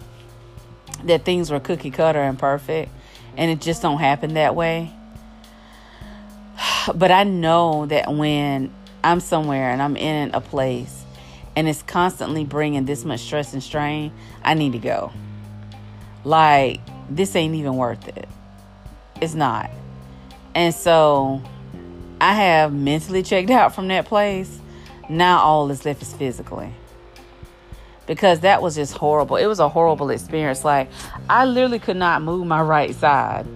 that 1.04 1.25
things 1.25 1.50
were 1.50 1.61
cookie 1.61 1.90
cutter 1.90 2.20
and 2.20 2.38
perfect 2.38 2.90
and 3.37 3.50
it 3.50 3.61
just 3.61 3.82
don't 3.82 3.99
happen 3.99 4.34
that 4.34 4.54
way. 4.54 4.92
But 6.94 7.11
I 7.12 7.25
know 7.25 7.87
that 7.87 8.12
when 8.12 8.75
I'm 9.04 9.20
somewhere 9.20 9.70
and 9.70 9.80
I'm 9.80 9.96
in 9.96 10.34
a 10.34 10.40
place 10.40 11.04
and 11.54 11.68
it's 11.68 11.82
constantly 11.82 12.44
bringing 12.44 12.87
this 12.87 13.04
much 13.04 13.20
stress 13.20 13.52
and 13.52 13.62
strain, 13.62 14.12
I 14.42 14.54
need 14.54 14.72
to 14.72 14.78
go. 14.78 15.12
Like, 16.25 16.81
this 17.11 17.35
ain't 17.37 17.55
even 17.55 17.76
worth 17.76 18.09
it. 18.09 18.29
It's 19.21 19.35
not. 19.35 19.71
And 20.55 20.75
so 20.75 21.43
I 22.21 22.35
have 22.35 22.73
mentally 22.73 23.23
checked 23.23 23.50
out 23.50 23.75
from 23.75 23.88
that 23.88 24.07
place. 24.07 24.61
Now 25.09 25.41
all 25.41 25.69
that's 25.69 25.85
left 25.85 26.02
is 26.02 26.12
physically. 26.12 26.73
Because 28.07 28.41
that 28.41 28.62
was 28.62 28.75
just 28.75 28.97
horrible. 28.97 29.37
It 29.37 29.47
was 29.47 29.61
a 29.61 29.69
horrible 29.69 30.11
experience. 30.11 30.64
Like, 30.64 30.91
I 31.31 31.45
literally 31.45 31.79
could 31.79 31.97
not 31.97 32.23
move 32.23 32.47
my 32.47 32.61
right 32.61 32.95
side 32.95 33.47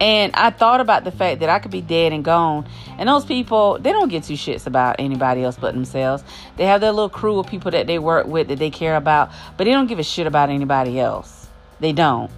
and 0.00 0.34
I 0.34 0.50
thought 0.50 0.80
about 0.80 1.04
the 1.04 1.12
fact 1.12 1.40
that 1.40 1.48
I 1.48 1.58
could 1.60 1.70
be 1.70 1.80
dead 1.80 2.12
and 2.12 2.24
gone. 2.24 2.66
And 2.98 3.08
those 3.08 3.24
people, 3.24 3.78
they 3.78 3.92
don't 3.92 4.08
get 4.08 4.24
two 4.24 4.34
shits 4.34 4.66
about 4.66 4.96
anybody 4.98 5.44
else 5.44 5.56
but 5.56 5.72
themselves. 5.72 6.24
They 6.56 6.66
have 6.66 6.80
their 6.80 6.90
little 6.92 7.08
crew 7.08 7.38
of 7.38 7.46
people 7.46 7.70
that 7.70 7.86
they 7.86 7.98
work 7.98 8.26
with 8.26 8.48
that 8.48 8.58
they 8.58 8.70
care 8.70 8.96
about, 8.96 9.30
but 9.56 9.64
they 9.64 9.70
don't 9.70 9.86
give 9.86 9.98
a 9.98 10.02
shit 10.02 10.26
about 10.26 10.50
anybody 10.50 10.98
else. 10.98 11.43
They 11.84 11.92
don't. 11.92 12.30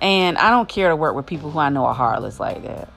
And 0.00 0.36
I 0.36 0.50
don't 0.50 0.68
care 0.68 0.88
to 0.88 0.96
work 0.96 1.14
with 1.14 1.24
people 1.24 1.48
who 1.52 1.60
I 1.60 1.68
know 1.68 1.84
are 1.84 1.94
heartless 1.94 2.40
like 2.40 2.64
that. 2.64 2.92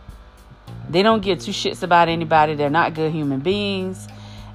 They 0.89 1.03
don't 1.03 1.21
give 1.21 1.37
two 1.37 1.51
shits 1.51 1.83
about 1.83 2.09
anybody. 2.09 2.55
They're 2.55 2.71
not 2.71 2.95
good 2.95 3.11
human 3.11 3.41
beings. 3.41 4.07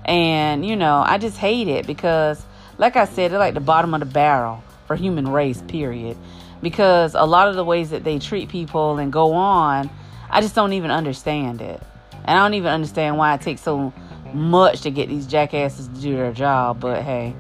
And, 0.05 0.67
you 0.67 0.75
know, 0.75 1.01
I 1.07 1.19
just 1.19 1.37
hate 1.37 1.69
it 1.69 1.87
because, 1.87 2.45
like 2.77 2.97
I 2.97 3.05
said, 3.05 3.31
they're 3.31 3.39
like 3.39 3.55
the 3.55 3.61
bottom 3.61 3.95
of 3.95 4.01
the 4.01 4.07
barrel 4.07 4.65
for 4.89 4.97
human 4.97 5.29
race, 5.29 5.63
period 5.63 6.17
because 6.61 7.15
a 7.15 7.25
lot 7.25 7.47
of 7.47 7.55
the 7.55 7.65
ways 7.65 7.91
that 7.91 8.03
they 8.03 8.19
treat 8.19 8.49
people 8.49 8.99
and 8.99 9.13
go 9.13 9.35
on, 9.35 9.89
I 10.29 10.41
just 10.41 10.57
don't 10.57 10.73
even 10.73 10.91
understand 10.91 11.61
it. 11.61 11.81
And 12.25 12.37
I 12.37 12.43
don't 12.43 12.55
even 12.55 12.73
understand 12.73 13.17
why 13.17 13.35
it 13.35 13.43
takes 13.43 13.61
so 13.61 13.93
much 14.35 14.81
to 14.81 14.91
get 14.91 15.09
these 15.09 15.29
jackasses 15.29 15.87
to 15.87 16.01
do 16.01 16.17
their 16.17 16.33
job, 16.33 16.81
but 16.81 17.03
hey. 17.03 17.37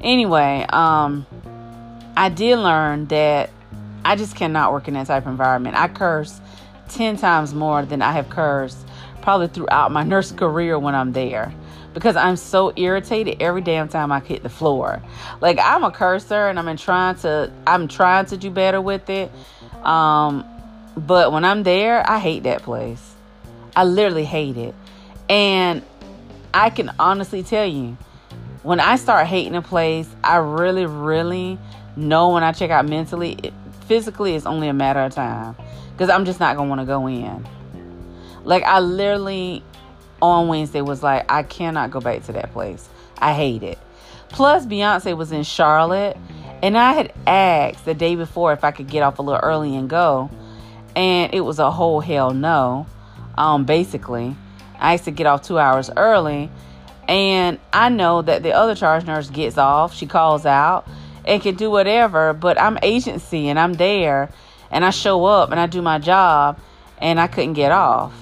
Anyway, 0.00 0.64
um 0.70 1.26
I 2.18 2.30
did 2.30 2.56
learn 2.56 3.06
that 3.06 3.48
I 4.04 4.16
just 4.16 4.34
cannot 4.34 4.72
work 4.72 4.88
in 4.88 4.94
that 4.94 5.06
type 5.06 5.22
of 5.22 5.30
environment. 5.30 5.76
I 5.76 5.86
curse 5.86 6.40
10 6.88 7.16
times 7.16 7.54
more 7.54 7.84
than 7.84 8.02
I 8.02 8.10
have 8.10 8.28
cursed 8.28 8.76
probably 9.22 9.46
throughout 9.46 9.92
my 9.92 10.02
nurse 10.12 10.32
career 10.32 10.80
when 10.80 10.96
I'm 10.96 11.12
there 11.12 11.54
because 11.94 12.16
I'm 12.16 12.34
so 12.34 12.72
irritated 12.74 13.40
every 13.40 13.60
damn 13.60 13.88
time 13.88 14.10
I 14.10 14.18
hit 14.18 14.42
the 14.42 14.48
floor. 14.48 15.00
Like 15.40 15.60
I'm 15.62 15.84
a 15.84 15.92
cursor 15.92 16.48
and 16.48 16.58
I'm 16.58 16.76
trying 16.76 17.14
to 17.18 17.52
I'm 17.68 17.86
trying 17.86 18.26
to 18.26 18.36
do 18.36 18.50
better 18.50 18.80
with 18.80 19.08
it. 19.08 19.30
Um 19.84 20.44
but 20.96 21.30
when 21.30 21.44
I'm 21.44 21.62
there, 21.62 22.02
I 22.10 22.18
hate 22.18 22.42
that 22.42 22.62
place. 22.62 23.14
I 23.76 23.84
literally 23.84 24.24
hate 24.24 24.56
it. 24.56 24.74
And 25.28 25.84
I 26.52 26.70
can 26.70 26.90
honestly 26.98 27.44
tell 27.44 27.66
you, 27.66 27.96
when 28.64 28.80
I 28.80 28.96
start 28.96 29.28
hating 29.28 29.54
a 29.54 29.62
place, 29.62 30.08
I 30.24 30.38
really, 30.38 30.84
really 30.84 31.58
know 31.98 32.30
when 32.30 32.42
I 32.42 32.52
check 32.52 32.70
out 32.70 32.86
mentally, 32.86 33.32
it, 33.42 33.52
physically, 33.86 34.34
it's 34.34 34.46
only 34.46 34.68
a 34.68 34.72
matter 34.72 35.00
of 35.00 35.14
time. 35.14 35.56
Because 35.92 36.10
I'm 36.10 36.24
just 36.24 36.40
not 36.40 36.56
going 36.56 36.68
to 36.68 36.70
want 36.70 36.80
to 36.80 36.86
go 36.86 37.06
in. 37.08 37.46
Like, 38.44 38.62
I 38.62 38.80
literally 38.80 39.62
on 40.22 40.48
Wednesday 40.48 40.80
was 40.80 41.02
like, 41.02 41.30
I 41.30 41.42
cannot 41.42 41.90
go 41.90 42.00
back 42.00 42.24
to 42.24 42.32
that 42.32 42.52
place. 42.52 42.88
I 43.18 43.34
hate 43.34 43.62
it. 43.62 43.78
Plus, 44.28 44.66
Beyonce 44.66 45.16
was 45.16 45.32
in 45.32 45.42
Charlotte, 45.42 46.16
and 46.62 46.76
I 46.76 46.92
had 46.92 47.12
asked 47.26 47.84
the 47.84 47.94
day 47.94 48.14
before 48.14 48.52
if 48.52 48.64
I 48.64 48.70
could 48.70 48.88
get 48.88 49.02
off 49.02 49.18
a 49.18 49.22
little 49.22 49.40
early 49.42 49.74
and 49.74 49.88
go, 49.88 50.30
and 50.94 51.32
it 51.32 51.40
was 51.40 51.58
a 51.58 51.70
whole 51.70 52.00
hell 52.00 52.32
no. 52.32 52.86
Um, 53.36 53.64
basically, 53.64 54.36
I 54.78 54.92
used 54.92 55.04
to 55.04 55.10
get 55.10 55.26
off 55.26 55.42
two 55.42 55.58
hours 55.58 55.90
early, 55.96 56.50
and 57.06 57.58
I 57.72 57.88
know 57.88 58.22
that 58.22 58.42
the 58.42 58.52
other 58.52 58.74
charge 58.74 59.06
nurse 59.06 59.30
gets 59.30 59.56
off, 59.56 59.94
she 59.94 60.06
calls 60.06 60.44
out, 60.44 60.86
and 61.28 61.42
can 61.42 61.54
do 61.54 61.70
whatever, 61.70 62.32
but 62.32 62.60
I'm 62.60 62.78
agency 62.82 63.48
and 63.48 63.58
I'm 63.58 63.74
there, 63.74 64.30
and 64.70 64.84
I 64.84 64.90
show 64.90 65.24
up 65.26 65.50
and 65.50 65.60
I 65.60 65.66
do 65.66 65.82
my 65.82 65.98
job, 65.98 66.58
and 66.98 67.20
I 67.20 67.26
couldn't 67.26 67.52
get 67.52 67.70
off. 67.70 68.12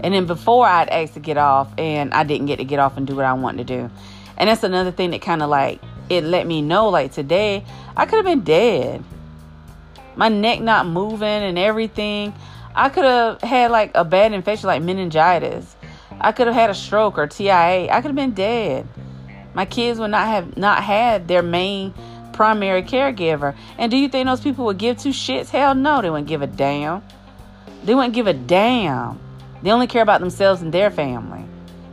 And 0.00 0.12
then 0.12 0.26
before 0.26 0.66
I'd 0.66 0.88
asked 0.88 1.14
to 1.14 1.20
get 1.20 1.38
off 1.38 1.72
and 1.78 2.12
I 2.12 2.24
didn't 2.24 2.46
get 2.46 2.56
to 2.56 2.64
get 2.64 2.78
off 2.78 2.96
and 2.96 3.06
do 3.06 3.16
what 3.16 3.24
I 3.24 3.32
wanted 3.32 3.66
to 3.66 3.76
do. 3.76 3.90
And 4.36 4.50
that's 4.50 4.62
another 4.62 4.90
thing 4.90 5.12
that 5.12 5.22
kind 5.22 5.42
of 5.42 5.48
like 5.48 5.80
it 6.08 6.22
let 6.22 6.46
me 6.46 6.62
know 6.62 6.90
like 6.90 7.12
today 7.12 7.64
I 7.96 8.04
could 8.06 8.16
have 8.16 8.24
been 8.24 8.44
dead. 8.44 9.02
My 10.14 10.28
neck 10.28 10.60
not 10.60 10.86
moving 10.86 11.26
and 11.26 11.58
everything. 11.58 12.34
I 12.74 12.90
could 12.90 13.04
have 13.04 13.40
had 13.40 13.70
like 13.70 13.92
a 13.94 14.04
bad 14.04 14.32
infection 14.32 14.66
like 14.66 14.82
meningitis. 14.82 15.74
I 16.20 16.32
could 16.32 16.46
have 16.46 16.56
had 16.56 16.70
a 16.70 16.74
stroke 16.74 17.18
or 17.18 17.26
TIA. 17.26 17.88
I 17.90 18.00
could 18.02 18.08
have 18.08 18.14
been 18.14 18.34
dead. 18.34 18.86
My 19.54 19.64
kids 19.64 19.98
would 19.98 20.10
not 20.10 20.26
have 20.26 20.58
not 20.58 20.82
had 20.82 21.28
their 21.28 21.42
main 21.42 21.94
primary 22.36 22.82
caregiver. 22.82 23.56
And 23.78 23.90
do 23.90 23.96
you 23.96 24.08
think 24.08 24.26
those 24.26 24.40
people 24.40 24.66
would 24.66 24.78
give 24.78 24.98
two 24.98 25.08
shits? 25.10 25.48
Hell 25.48 25.74
no, 25.74 26.02
they 26.02 26.10
wouldn't 26.10 26.28
give 26.28 26.42
a 26.42 26.46
damn. 26.46 27.02
They 27.84 27.94
wouldn't 27.94 28.14
give 28.14 28.26
a 28.26 28.34
damn. 28.34 29.18
They 29.62 29.70
only 29.70 29.86
care 29.86 30.02
about 30.02 30.20
themselves 30.20 30.62
and 30.62 30.72
their 30.72 30.90
family 30.90 31.44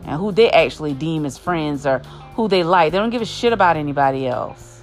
and 0.06 0.20
who 0.20 0.32
they 0.32 0.52
actually 0.52 0.94
deem 0.94 1.26
as 1.26 1.38
friends 1.38 1.86
or 1.86 2.00
who 2.36 2.48
they 2.48 2.64
like. 2.64 2.92
They 2.92 2.98
don't 2.98 3.10
give 3.10 3.22
a 3.22 3.26
shit 3.26 3.54
about 3.54 3.78
anybody 3.78 4.28
else. 4.28 4.82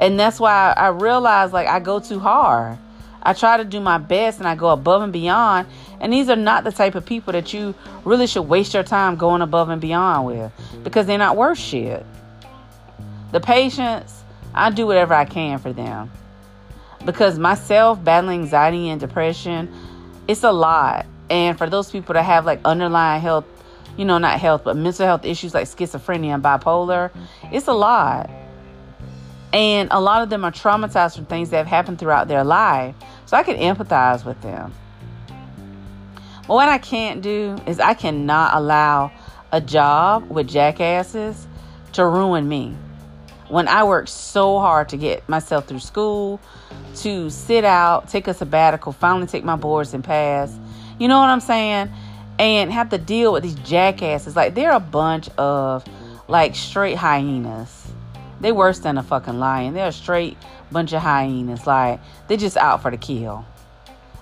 And 0.00 0.18
that's 0.18 0.40
why 0.40 0.72
I 0.76 0.88
realize 0.88 1.52
like 1.52 1.66
I 1.66 1.80
go 1.80 2.00
too 2.00 2.18
hard. 2.18 2.78
I 3.22 3.32
try 3.32 3.56
to 3.56 3.64
do 3.64 3.80
my 3.80 3.98
best 3.98 4.38
and 4.38 4.48
I 4.48 4.54
go 4.54 4.70
above 4.70 5.02
and 5.02 5.12
beyond. 5.12 5.66
And 6.00 6.12
these 6.12 6.28
are 6.28 6.36
not 6.36 6.64
the 6.64 6.70
type 6.72 6.94
of 6.94 7.04
people 7.04 7.32
that 7.32 7.52
you 7.52 7.74
really 8.04 8.26
should 8.26 8.42
waste 8.42 8.74
your 8.74 8.84
time 8.84 9.16
going 9.16 9.42
above 9.42 9.68
and 9.68 9.80
beyond 9.80 10.26
with 10.26 10.52
because 10.84 11.06
they're 11.06 11.18
not 11.18 11.36
worth 11.36 11.58
shit. 11.58 12.06
The 13.32 13.40
patients, 13.40 14.22
I 14.54 14.70
do 14.70 14.86
whatever 14.86 15.14
I 15.14 15.24
can 15.24 15.58
for 15.58 15.72
them. 15.72 16.10
Because 17.04 17.38
myself 17.38 18.02
battling 18.02 18.42
anxiety 18.42 18.88
and 18.88 19.00
depression, 19.00 19.72
it's 20.26 20.42
a 20.42 20.52
lot. 20.52 21.06
And 21.30 21.56
for 21.56 21.68
those 21.68 21.90
people 21.90 22.14
that 22.14 22.24
have 22.24 22.46
like 22.46 22.60
underlying 22.64 23.20
health, 23.20 23.44
you 23.96 24.04
know, 24.04 24.18
not 24.18 24.40
health, 24.40 24.62
but 24.64 24.76
mental 24.76 25.06
health 25.06 25.24
issues 25.24 25.54
like 25.54 25.66
schizophrenia 25.66 26.34
and 26.34 26.42
bipolar, 26.42 27.10
it's 27.52 27.66
a 27.66 27.72
lot. 27.72 28.30
And 29.52 29.88
a 29.90 30.00
lot 30.00 30.22
of 30.22 30.30
them 30.30 30.44
are 30.44 30.52
traumatized 30.52 31.16
from 31.16 31.26
things 31.26 31.50
that 31.50 31.58
have 31.58 31.66
happened 31.66 31.98
throughout 31.98 32.28
their 32.28 32.44
life. 32.44 32.94
So 33.26 33.36
I 33.36 33.42
can 33.42 33.56
empathize 33.56 34.24
with 34.24 34.40
them. 34.40 34.74
But 36.46 36.54
what 36.54 36.68
I 36.68 36.78
can't 36.78 37.20
do 37.20 37.58
is 37.66 37.78
I 37.78 37.94
cannot 37.94 38.54
allow 38.54 39.12
a 39.52 39.60
job 39.60 40.30
with 40.30 40.48
jackasses 40.48 41.46
to 41.92 42.06
ruin 42.06 42.48
me. 42.48 42.74
When 43.48 43.66
I 43.66 43.84
worked 43.84 44.10
so 44.10 44.58
hard 44.58 44.90
to 44.90 44.96
get 44.96 45.26
myself 45.28 45.66
through 45.66 45.80
school, 45.80 46.40
to 46.96 47.30
sit 47.30 47.64
out, 47.64 48.08
take 48.08 48.28
a 48.28 48.34
sabbatical, 48.34 48.92
finally 48.92 49.26
take 49.26 49.44
my 49.44 49.56
boards 49.56 49.94
and 49.94 50.04
pass. 50.04 50.56
You 50.98 51.08
know 51.08 51.18
what 51.18 51.28
I'm 51.28 51.40
saying? 51.40 51.90
And 52.38 52.72
have 52.72 52.90
to 52.90 52.98
deal 52.98 53.32
with 53.32 53.42
these 53.42 53.54
jackasses. 53.56 54.36
Like 54.36 54.54
they're 54.54 54.72
a 54.72 54.80
bunch 54.80 55.28
of 55.38 55.84
like 56.28 56.54
straight 56.54 56.96
hyenas. 56.96 57.90
They 58.40 58.52
worse 58.52 58.80
than 58.80 58.98
a 58.98 59.02
fucking 59.02 59.38
lion. 59.38 59.74
They're 59.74 59.88
a 59.88 59.92
straight 59.92 60.36
bunch 60.70 60.92
of 60.92 61.02
hyenas. 61.02 61.66
Like 61.66 62.00
they're 62.26 62.36
just 62.36 62.56
out 62.56 62.82
for 62.82 62.90
the 62.90 62.96
kill. 62.96 63.44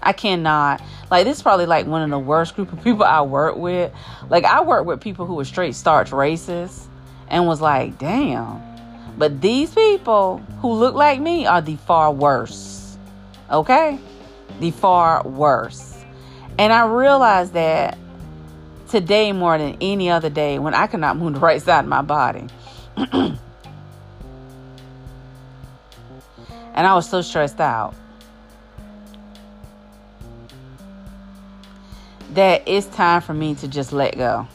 I 0.02 0.12
cannot 0.12 0.80
like 1.11 1.25
this 1.25 1.38
is 1.38 1.42
probably 1.42 1.66
like 1.66 1.87
one 1.87 2.02
of 2.02 2.11
the 2.11 2.18
worst 2.18 2.54
group 2.54 2.73
of 2.73 2.83
people 2.85 3.04
I 3.04 3.23
work 3.23 3.56
with. 3.56 3.92
Like 4.28 4.45
I 4.45 4.62
work 4.62 4.87
with 4.87 5.00
people 5.00 5.26
who 5.26 5.35
were 5.35 5.45
straight 5.45 5.75
starch 5.75 6.11
racist 6.11 6.87
and 7.28 7.47
was 7.47 7.61
like, 7.61 7.99
damn. 7.99 8.75
But 9.18 9.40
these 9.40 9.75
people 9.75 10.38
who 10.61 10.73
look 10.73 10.94
like 10.94 11.20
me 11.20 11.46
are 11.46 11.62
the 11.62 11.76
far 11.76 12.12
worse. 12.12 12.99
Okay? 13.50 13.99
The 14.61 14.70
far 14.70 15.26
worse. 15.26 16.04
And 16.58 16.73
I 16.73 16.87
realized 16.87 17.54
that 17.54 17.99
today 18.88 19.32
more 19.32 19.58
than 19.58 19.76
any 19.80 20.11
other 20.11 20.30
day 20.30 20.58
when 20.58 20.75
I 20.75 20.87
cannot 20.87 21.16
move 21.16 21.35
the 21.35 21.40
right 21.40 21.61
side 21.61 21.80
of 21.80 21.88
my 21.88 22.02
body. 22.02 22.46
and 22.96 23.38
I 26.75 26.94
was 26.94 27.08
so 27.08 27.23
stressed 27.23 27.61
out. 27.61 27.94
That 32.30 32.62
it's 32.66 32.87
time 32.87 33.23
for 33.23 33.32
me 33.32 33.54
to 33.56 33.68
just 33.68 33.92
let 33.92 34.16
go. 34.16 34.46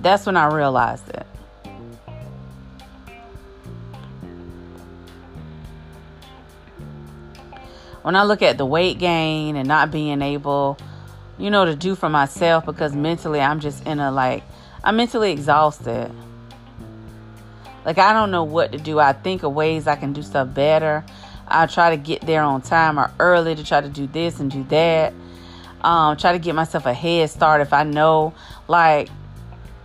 That's 0.00 0.26
when 0.26 0.36
I 0.36 0.46
realized 0.46 1.08
it. 1.08 1.26
When 8.02 8.16
I 8.16 8.22
look 8.22 8.42
at 8.42 8.56
the 8.56 8.64
weight 8.64 8.98
gain 8.98 9.56
and 9.56 9.68
not 9.68 9.90
being 9.90 10.22
able, 10.22 10.78
you 11.36 11.50
know, 11.50 11.64
to 11.64 11.74
do 11.74 11.94
for 11.94 12.08
myself 12.08 12.64
because 12.64 12.94
mentally 12.94 13.40
I'm 13.40 13.60
just 13.60 13.86
in 13.86 13.98
a 13.98 14.10
like, 14.10 14.44
I'm 14.82 14.96
mentally 14.96 15.32
exhausted. 15.32 16.10
Like, 17.84 17.98
I 17.98 18.12
don't 18.12 18.30
know 18.30 18.44
what 18.44 18.72
to 18.72 18.78
do. 18.78 18.98
I 18.98 19.12
think 19.12 19.42
of 19.42 19.52
ways 19.52 19.86
I 19.86 19.96
can 19.96 20.12
do 20.12 20.22
stuff 20.22 20.54
better. 20.54 21.04
I 21.46 21.66
try 21.66 21.90
to 21.90 21.96
get 21.96 22.22
there 22.22 22.42
on 22.42 22.62
time 22.62 22.98
or 22.98 23.10
early 23.18 23.54
to 23.54 23.64
try 23.64 23.80
to 23.80 23.88
do 23.88 24.06
this 24.06 24.40
and 24.40 24.50
do 24.50 24.62
that. 24.64 25.12
Um, 25.80 26.16
try 26.16 26.32
to 26.32 26.38
get 26.38 26.54
myself 26.54 26.86
a 26.86 26.92
head 26.92 27.30
start 27.30 27.60
if 27.60 27.72
I 27.72 27.84
know, 27.84 28.34
like, 28.66 29.08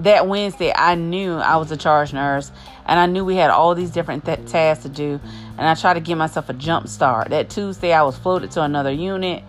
that 0.04 0.28
Wednesday, 0.28 0.74
I 0.76 0.96
knew 0.96 1.34
I 1.36 1.58
was 1.58 1.72
a 1.72 1.78
charge 1.78 2.14
nurse 2.14 2.52
and 2.86 3.00
I 3.00 3.06
knew 3.06 3.24
we 3.24 3.36
had 3.36 3.50
all 3.50 3.76
these 3.76 3.92
different 3.92 4.26
th- 4.26 4.46
tasks 4.46 4.84
to 4.84 4.90
do. 4.90 5.20
And 5.58 5.68
I 5.68 5.76
tried 5.76 5.96
to 5.96 6.00
give 6.00 6.18
myself 6.18 6.50
a 6.50 6.54
jump 6.54 6.88
start. 6.88 7.30
That 7.30 7.50
Tuesday, 7.50 7.94
I 7.94 8.04
was 8.04 8.18
floated 8.18 8.52
to 8.52 8.62
another 8.62 8.92
unit. 8.92 9.44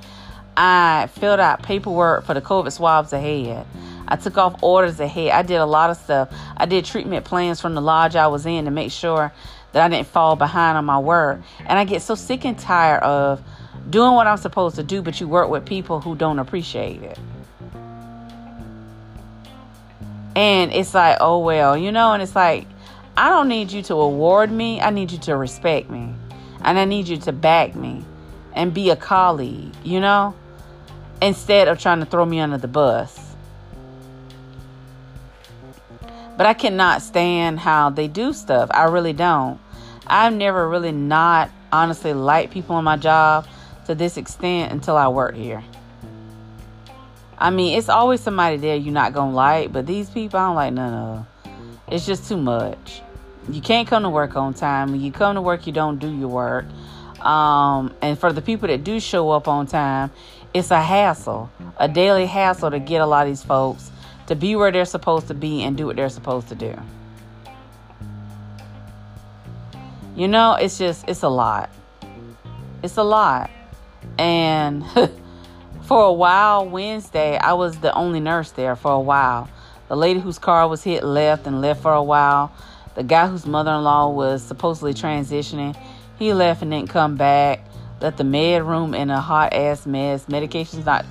I 0.56 1.08
filled 1.14 1.40
out 1.40 1.62
paperwork 1.62 2.24
for 2.24 2.34
the 2.34 2.40
COVID 2.40 2.70
swabs 2.70 3.12
ahead. 3.12 3.66
I 4.06 4.16
took 4.16 4.36
off 4.36 4.62
orders 4.62 5.00
ahead. 5.00 5.30
I 5.30 5.42
did 5.42 5.56
a 5.56 5.66
lot 5.66 5.90
of 5.90 5.96
stuff. 5.96 6.32
I 6.56 6.66
did 6.66 6.84
treatment 6.84 7.24
plans 7.24 7.60
from 7.60 7.74
the 7.74 7.80
lodge 7.80 8.14
I 8.14 8.28
was 8.28 8.46
in 8.46 8.66
to 8.66 8.70
make 8.70 8.92
sure 8.92 9.32
that 9.72 9.82
I 9.82 9.88
didn't 9.88 10.06
fall 10.06 10.36
behind 10.36 10.78
on 10.78 10.84
my 10.84 10.98
work. 10.98 11.40
And 11.66 11.78
I 11.78 11.84
get 11.84 12.02
so 12.02 12.14
sick 12.14 12.44
and 12.44 12.56
tired 12.56 13.02
of 13.02 13.42
doing 13.90 14.12
what 14.12 14.26
I'm 14.26 14.36
supposed 14.36 14.76
to 14.76 14.84
do, 14.84 15.02
but 15.02 15.20
you 15.20 15.26
work 15.26 15.50
with 15.50 15.66
people 15.66 16.00
who 16.00 16.14
don't 16.14 16.38
appreciate 16.38 17.02
it. 17.02 17.18
And 20.36 20.72
it's 20.72 20.94
like, 20.94 21.18
oh, 21.20 21.38
well, 21.38 21.76
you 21.76 21.92
know, 21.92 22.12
and 22.12 22.22
it's 22.22 22.34
like, 22.34 22.66
I 23.16 23.28
don't 23.28 23.48
need 23.48 23.70
you 23.70 23.82
to 23.82 23.94
award 23.94 24.50
me. 24.50 24.80
I 24.80 24.90
need 24.90 25.12
you 25.12 25.18
to 25.18 25.36
respect 25.36 25.88
me. 25.88 26.12
And 26.60 26.78
I 26.78 26.84
need 26.84 27.06
you 27.06 27.16
to 27.18 27.32
back 27.32 27.74
me 27.74 28.04
and 28.54 28.74
be 28.74 28.90
a 28.90 28.96
colleague, 28.96 29.72
you 29.84 30.00
know, 30.00 30.34
instead 31.22 31.68
of 31.68 31.78
trying 31.78 32.00
to 32.00 32.06
throw 32.06 32.24
me 32.24 32.40
under 32.40 32.58
the 32.58 32.68
bus. 32.68 33.20
But 36.36 36.46
I 36.46 36.54
cannot 36.54 37.02
stand 37.02 37.60
how 37.60 37.90
they 37.90 38.08
do 38.08 38.32
stuff. 38.32 38.68
I 38.72 38.84
really 38.84 39.12
don't. 39.12 39.60
I've 40.06 40.34
never 40.34 40.68
really 40.68 40.92
not 40.92 41.50
honestly 41.72 42.12
liked 42.12 42.52
people 42.52 42.76
on 42.76 42.84
my 42.84 42.96
job 42.96 43.46
to 43.86 43.94
this 43.94 44.16
extent 44.16 44.72
until 44.72 44.96
I 44.96 45.08
worked 45.08 45.36
here. 45.36 45.62
I 47.38 47.50
mean, 47.50 47.76
it's 47.76 47.88
always 47.88 48.20
somebody 48.20 48.56
there 48.56 48.76
you're 48.76 48.92
not 48.92 49.12
gonna 49.12 49.34
like, 49.34 49.72
but 49.72 49.86
these 49.86 50.08
people 50.10 50.38
I 50.38 50.46
don't 50.46 50.54
like 50.54 50.72
none 50.72 50.94
of. 50.94 51.26
It's 51.88 52.06
just 52.06 52.28
too 52.28 52.36
much. 52.36 53.02
You 53.50 53.60
can't 53.60 53.86
come 53.86 54.04
to 54.04 54.10
work 54.10 54.36
on 54.36 54.54
time. 54.54 54.92
When 54.92 55.00
you 55.00 55.12
come 55.12 55.34
to 55.34 55.42
work, 55.42 55.66
you 55.66 55.72
don't 55.72 55.98
do 55.98 56.08
your 56.08 56.28
work. 56.28 56.64
Um, 57.20 57.94
and 58.00 58.18
for 58.18 58.32
the 58.32 58.42
people 58.42 58.68
that 58.68 58.84
do 58.84 59.00
show 59.00 59.30
up 59.30 59.48
on 59.48 59.66
time, 59.66 60.10
it's 60.52 60.70
a 60.70 60.80
hassle, 60.80 61.50
a 61.76 61.88
daily 61.88 62.26
hassle 62.26 62.70
to 62.70 62.78
get 62.78 63.00
a 63.00 63.06
lot 63.06 63.26
of 63.26 63.32
these 63.32 63.42
folks 63.42 63.90
to 64.26 64.34
be 64.34 64.56
where 64.56 64.70
they're 64.70 64.84
supposed 64.84 65.28
to 65.28 65.34
be 65.34 65.62
and 65.62 65.76
do 65.76 65.86
what 65.86 65.96
they're 65.96 66.08
supposed 66.08 66.48
to 66.48 66.54
do. 66.54 66.74
You 70.16 70.28
know, 70.28 70.54
it's 70.54 70.78
just, 70.78 71.08
it's 71.08 71.22
a 71.22 71.28
lot. 71.28 71.70
It's 72.82 72.96
a 72.96 73.02
lot. 73.02 73.50
And 74.16 74.84
for 75.84 76.04
a 76.04 76.12
while, 76.12 76.68
Wednesday, 76.68 77.36
I 77.36 77.52
was 77.52 77.78
the 77.78 77.94
only 77.94 78.20
nurse 78.20 78.50
there 78.52 78.74
for 78.76 78.92
a 78.92 79.00
while. 79.00 79.48
The 79.88 79.96
lady 79.96 80.20
whose 80.20 80.38
car 80.38 80.66
was 80.66 80.82
hit 80.82 81.04
left 81.04 81.46
and 81.46 81.60
left 81.60 81.82
for 81.82 81.92
a 81.92 82.02
while. 82.02 82.52
The 82.94 83.02
guy 83.02 83.26
whose 83.26 83.44
mother 83.44 83.72
in 83.72 83.82
law 83.82 84.10
was 84.10 84.42
supposedly 84.42 84.94
transitioning, 84.94 85.76
he 86.18 86.32
left 86.32 86.62
and 86.62 86.70
didn't 86.70 86.90
come 86.90 87.16
back. 87.16 87.64
Left 88.00 88.16
the 88.16 88.24
med 88.24 88.62
room 88.62 88.94
in 88.94 89.10
a 89.10 89.20
hot 89.20 89.52
ass 89.52 89.86
mess. 89.86 90.26
Medications 90.26 90.84
not 90.84 91.04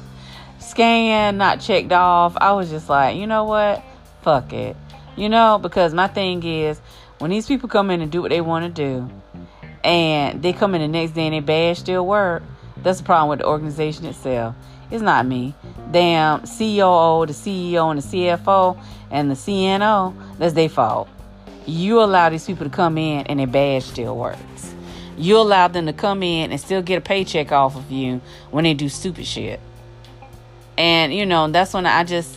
scanned, 0.60 1.38
not 1.38 1.60
checked 1.60 1.92
off. 1.92 2.36
I 2.38 2.54
was 2.54 2.70
just 2.70 2.90
like, 2.90 3.18
you 3.18 3.28
know 3.28 3.44
what? 3.46 3.84
Fuck 4.22 4.54
it. 4.54 4.76
You 5.16 5.30
know, 5.30 5.60
because 5.62 5.94
my 5.94 6.08
thing 6.08 6.44
is 6.44 6.80
when 7.20 7.32
these 7.32 7.48
people 7.48 7.70
come 7.70 7.92
in 7.92 8.02
and 8.02 8.12
do 8.12 8.22
what 8.22 8.30
they 8.30 8.42
want 8.42 8.66
to 8.66 8.70
do, 8.70 9.10
and 9.84 10.42
they 10.42 10.54
come 10.54 10.76
in 10.76 10.82
the 10.82 10.88
next 10.88 11.12
day 11.12 11.28
and 11.28 11.34
their 11.34 11.42
badge 11.42 11.80
still 11.80 12.06
work, 12.06 12.44
that's 12.84 13.00
the 13.00 13.06
problem 13.06 13.30
with 13.30 13.40
the 13.40 13.48
organization 13.48 14.06
itself. 14.06 14.56
It's 14.92 15.02
not 15.02 15.26
me. 15.26 15.56
Damn 15.92 16.42
COO, 16.42 17.26
the 17.26 17.34
CEO, 17.34 17.90
and 17.92 18.02
the 18.02 18.08
CFO, 18.08 18.80
and 19.10 19.32
the 19.32 19.36
CNO, 19.36 20.14
that's 20.38 20.54
their 20.54 20.70
fault. 20.70 21.10
You 21.66 22.02
allow 22.02 22.30
these 22.30 22.46
people 22.46 22.66
to 22.66 22.70
come 22.70 22.98
in 22.98 23.26
and 23.28 23.40
their 23.40 23.48
badge 23.48 23.84
still 23.84 24.18
works. 24.18 24.76
You 25.18 25.38
allow 25.38 25.68
them 25.68 25.86
to 25.86 25.94
come 25.94 26.24
in 26.24 26.52
and 26.52 26.60
still 26.60 26.82
get 26.82 26.98
a 26.98 27.02
paycheck 27.02 27.52
off 27.52 27.76
of 27.76 27.92
you 27.92 28.22
when 28.52 28.66
they 28.66 28.74
do 28.74 28.90
stupid 28.90 29.26
shit. 29.26 29.60
And 30.78 31.14
you 31.14 31.26
know, 31.26 31.48
that's 31.50 31.74
when 31.74 31.86
I 31.86 32.04
just 32.04 32.36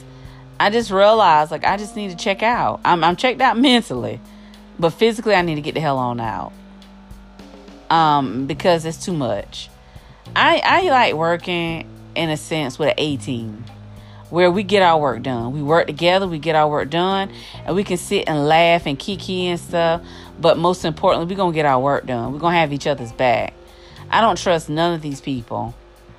I 0.61 0.71
just 0.71 0.91
realized 0.91 1.51
like 1.51 1.65
I 1.65 1.77
just 1.77 1.97
need 1.97 2.11
to 2.11 2.17
check 2.17 2.43
out. 2.43 2.81
I'm 2.85 3.03
I'm 3.03 3.17
checked 3.17 3.41
out 3.41 3.59
mentally, 3.59 4.21
but 4.79 4.91
physically 4.91 5.35
I 5.35 5.43
need 5.43 5.57
to 5.57 5.63
get 5.63 5.75
the 5.75 5.81
hell 5.81 5.99
on 5.99 6.21
out. 6.21 6.53
Um, 7.89 8.47
because 8.47 8.85
it's 8.85 9.05
too 9.05 9.13
much. 9.13 9.71
I 10.38 10.61
I 10.62 10.90
like 10.90 11.14
working 11.14 11.88
in 12.14 12.29
a 12.29 12.37
sense 12.37 12.79
with 12.79 12.90
an 12.90 12.94
A 12.99 13.16
team 13.16 13.64
where 14.29 14.51
we 14.51 14.64
get 14.64 14.83
our 14.83 15.01
work 15.01 15.22
done. 15.22 15.53
We 15.53 15.62
work 15.62 15.87
together, 15.87 16.29
we 16.29 16.38
get 16.38 16.55
our 16.55 16.68
work 16.68 16.90
done, 16.90 17.33
and 17.64 17.75
we 17.75 17.85
can 17.85 17.96
sit 17.96 18.29
and 18.29 18.46
laugh 18.46 18.85
and 18.85 18.99
kiki 18.99 19.46
and 19.46 19.59
stuff. 19.59 20.03
But 20.38 20.59
most 20.59 20.85
importantly, 20.85 21.33
we're 21.33 21.38
gonna 21.38 21.55
get 21.55 21.64
our 21.64 21.81
work 21.81 22.05
done. 22.05 22.35
We're 22.35 22.38
gonna 22.38 22.59
have 22.59 22.70
each 22.75 22.87
other's 22.87 23.12
back. 23.12 23.55
I 24.11 24.20
don't 24.20 24.37
trust 24.37 24.68
none 24.68 24.92
of 24.92 25.01
these 25.01 25.22
people. 25.22 25.75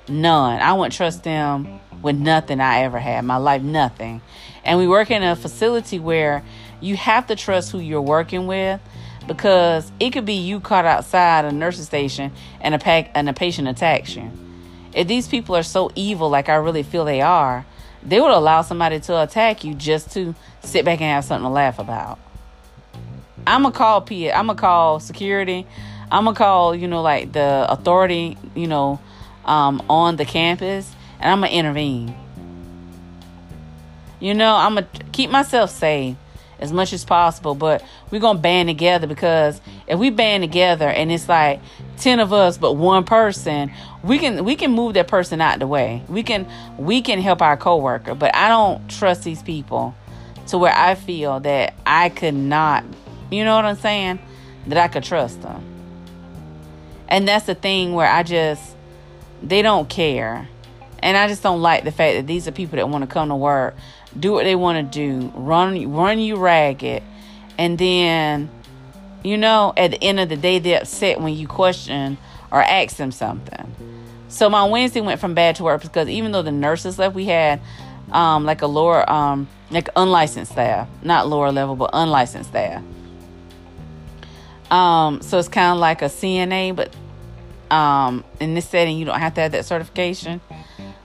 None. 0.08 0.60
I 0.60 0.72
wouldn't 0.72 0.94
trust 0.94 1.22
them 1.22 1.78
with 2.02 2.16
nothing 2.16 2.60
I 2.60 2.80
ever 2.80 2.98
had. 2.98 3.24
My 3.24 3.36
life, 3.36 3.62
nothing. 3.62 4.20
And 4.64 4.80
we 4.80 4.88
work 4.88 5.12
in 5.12 5.22
a 5.22 5.36
facility 5.36 6.00
where 6.00 6.42
you 6.80 6.96
have 6.96 7.28
to 7.28 7.36
trust 7.36 7.70
who 7.70 7.78
you're 7.78 8.02
working 8.02 8.48
with 8.48 8.80
because 9.28 9.92
it 10.00 10.10
could 10.10 10.24
be 10.24 10.32
you 10.32 10.58
caught 10.58 10.86
outside 10.86 11.44
a 11.44 11.52
nursing 11.52 11.84
station 11.84 12.32
and 12.60 12.74
a 12.74 12.78
pack 12.78 13.10
and 13.14 13.28
a 13.28 13.32
patient 13.32 13.68
attacks 13.68 14.16
you. 14.16 14.28
If 14.94 15.06
these 15.06 15.28
people 15.28 15.54
are 15.54 15.62
so 15.62 15.92
evil, 15.94 16.30
like 16.30 16.48
I 16.48 16.56
really 16.56 16.82
feel 16.82 17.04
they 17.04 17.20
are, 17.20 17.64
they 18.02 18.20
would 18.20 18.30
allow 18.30 18.62
somebody 18.62 18.98
to 19.00 19.22
attack 19.22 19.62
you 19.62 19.74
just 19.74 20.10
to 20.12 20.34
sit 20.62 20.84
back 20.84 21.00
and 21.00 21.12
have 21.12 21.24
something 21.24 21.44
to 21.44 21.50
laugh 21.50 21.78
about. 21.78 22.18
I'm 23.46 23.62
gonna 23.62 23.74
call 23.74 24.00
P. 24.00 24.32
I'm 24.32 24.46
gonna 24.46 24.58
call 24.58 24.98
security. 24.98 25.66
I'm 26.10 26.24
gonna 26.24 26.36
call 26.36 26.74
you 26.74 26.88
know 26.88 27.02
like 27.02 27.32
the 27.32 27.66
authority 27.68 28.36
you 28.54 28.66
know 28.66 28.98
um, 29.44 29.82
on 29.88 30.16
the 30.16 30.24
campus, 30.24 30.90
and 31.20 31.30
I'm 31.30 31.40
gonna 31.40 31.52
intervene. 31.52 32.16
You 34.20 34.34
know, 34.34 34.54
I'm 34.54 34.74
gonna 34.74 34.88
keep 35.12 35.30
myself 35.30 35.70
safe 35.70 36.16
as 36.60 36.72
much 36.72 36.92
as 36.92 37.04
possible, 37.04 37.54
but 37.54 37.84
we're 38.10 38.20
gonna 38.20 38.38
band 38.38 38.68
together 38.68 39.06
because 39.06 39.60
if 39.86 39.98
we 39.98 40.10
band 40.10 40.42
together 40.42 40.88
and 40.88 41.10
it's 41.12 41.28
like 41.28 41.60
10 41.98 42.20
of 42.20 42.32
us 42.32 42.58
but 42.58 42.74
one 42.74 43.04
person 43.04 43.72
we 44.02 44.18
can 44.18 44.44
we 44.44 44.56
can 44.56 44.70
move 44.70 44.94
that 44.94 45.08
person 45.08 45.40
out 45.40 45.58
the 45.58 45.66
way. 45.66 46.02
We 46.08 46.22
can 46.22 46.46
we 46.76 47.02
can 47.02 47.20
help 47.20 47.42
our 47.42 47.56
coworker 47.56 48.14
but 48.14 48.34
i 48.34 48.48
don't 48.48 48.88
trust 48.88 49.24
these 49.24 49.42
people 49.42 49.94
to 50.48 50.58
where 50.58 50.74
i 50.74 50.94
feel 50.94 51.40
that 51.40 51.74
i 51.86 52.08
could 52.08 52.34
not 52.34 52.84
you 53.30 53.44
know 53.44 53.56
what 53.56 53.64
i'm 53.64 53.76
saying? 53.76 54.18
That 54.66 54.78
i 54.78 54.88
could 54.88 55.04
trust 55.04 55.42
them. 55.42 55.62
And 57.08 57.26
that's 57.26 57.46
the 57.46 57.54
thing 57.54 57.94
where 57.94 58.10
i 58.10 58.22
just 58.22 58.76
they 59.42 59.62
don't 59.62 59.88
care 59.88 60.48
and 61.00 61.16
i 61.16 61.28
just 61.28 61.42
don't 61.42 61.62
like 61.62 61.84
the 61.84 61.92
fact 61.92 62.16
that 62.16 62.26
these 62.26 62.46
are 62.48 62.52
people 62.52 62.76
that 62.76 62.88
want 62.88 63.02
to 63.02 63.08
come 63.08 63.28
to 63.28 63.36
work 63.36 63.74
do 64.18 64.32
what 64.32 64.44
they 64.44 64.54
want 64.54 64.76
to 64.78 64.98
do 64.98 65.32
run 65.34 65.92
run 65.92 66.18
you 66.18 66.36
ragged 66.36 67.02
and 67.58 67.78
then 67.78 68.48
you 69.22 69.36
know, 69.36 69.72
at 69.76 69.90
the 69.92 70.02
end 70.02 70.20
of 70.20 70.28
the 70.28 70.36
day, 70.36 70.58
they're 70.58 70.80
upset 70.80 71.20
when 71.20 71.34
you 71.34 71.46
question 71.46 72.18
or 72.50 72.62
ask 72.62 72.96
them 72.96 73.10
something. 73.10 73.74
So 74.28 74.48
my 74.48 74.64
Wednesday 74.64 75.00
went 75.00 75.20
from 75.20 75.34
bad 75.34 75.56
to 75.56 75.64
worse 75.64 75.82
because 75.82 76.08
even 76.08 76.32
though 76.32 76.42
the 76.42 76.52
nurses 76.52 76.98
left, 76.98 77.14
we 77.14 77.24
had 77.24 77.60
um, 78.12 78.44
like 78.44 78.62
a 78.62 78.66
lower, 78.66 79.08
um, 79.10 79.48
like 79.70 79.88
unlicensed 79.96 80.52
staff, 80.52 80.88
not 81.02 81.28
lower 81.28 81.50
level, 81.50 81.76
but 81.76 81.90
unlicensed 81.92 82.50
staff. 82.50 82.82
Um, 84.70 85.22
so 85.22 85.38
it's 85.38 85.48
kind 85.48 85.72
of 85.72 85.78
like 85.78 86.02
a 86.02 86.06
CNA, 86.06 86.76
but 86.76 86.94
um, 87.74 88.24
in 88.38 88.54
this 88.54 88.68
setting, 88.68 88.98
you 88.98 89.04
don't 89.04 89.18
have 89.18 89.34
to 89.34 89.40
have 89.40 89.52
that 89.52 89.64
certification. 89.64 90.40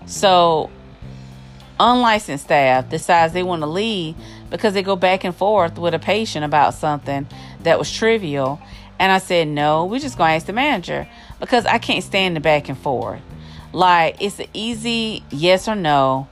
So 0.05 0.69
unlicensed 1.79 2.45
staff 2.45 2.89
decides 2.89 3.33
they 3.33 3.43
want 3.43 3.61
to 3.61 3.67
leave 3.67 4.15
because 4.49 4.73
they 4.73 4.83
go 4.83 4.95
back 4.95 5.23
and 5.23 5.35
forth 5.35 5.77
with 5.77 5.93
a 5.93 5.99
patient 5.99 6.45
about 6.45 6.73
something 6.73 7.27
that 7.61 7.79
was 7.79 7.91
trivial. 7.91 8.59
And 8.99 9.11
I 9.11 9.17
said, 9.17 9.47
no, 9.47 9.85
we're 9.85 9.99
just 9.99 10.17
going 10.17 10.29
to 10.29 10.35
ask 10.35 10.45
the 10.45 10.53
manager 10.53 11.07
because 11.39 11.65
I 11.65 11.77
can't 11.77 12.03
stand 12.03 12.35
the 12.35 12.39
back 12.39 12.69
and 12.69 12.77
forth. 12.77 13.21
Like, 13.73 14.21
it's 14.21 14.39
an 14.39 14.47
easy 14.53 15.23
yes 15.31 15.67
or 15.67 15.75
no. 15.75 16.27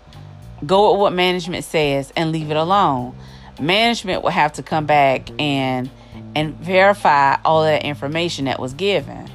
Go 0.65 0.91
with 0.91 0.99
what 0.99 1.13
management 1.13 1.63
says 1.63 2.13
and 2.15 2.31
leave 2.31 2.51
it 2.51 2.57
alone. 2.57 3.15
Management 3.60 4.21
will 4.21 4.29
have 4.29 4.53
to 4.53 4.63
come 4.63 4.86
back 4.86 5.29
and 5.39 5.89
and 6.36 6.55
verify 6.55 7.36
all 7.43 7.63
that 7.63 7.84
information 7.84 8.45
that 8.45 8.60
was 8.60 8.73
given. 8.73 9.29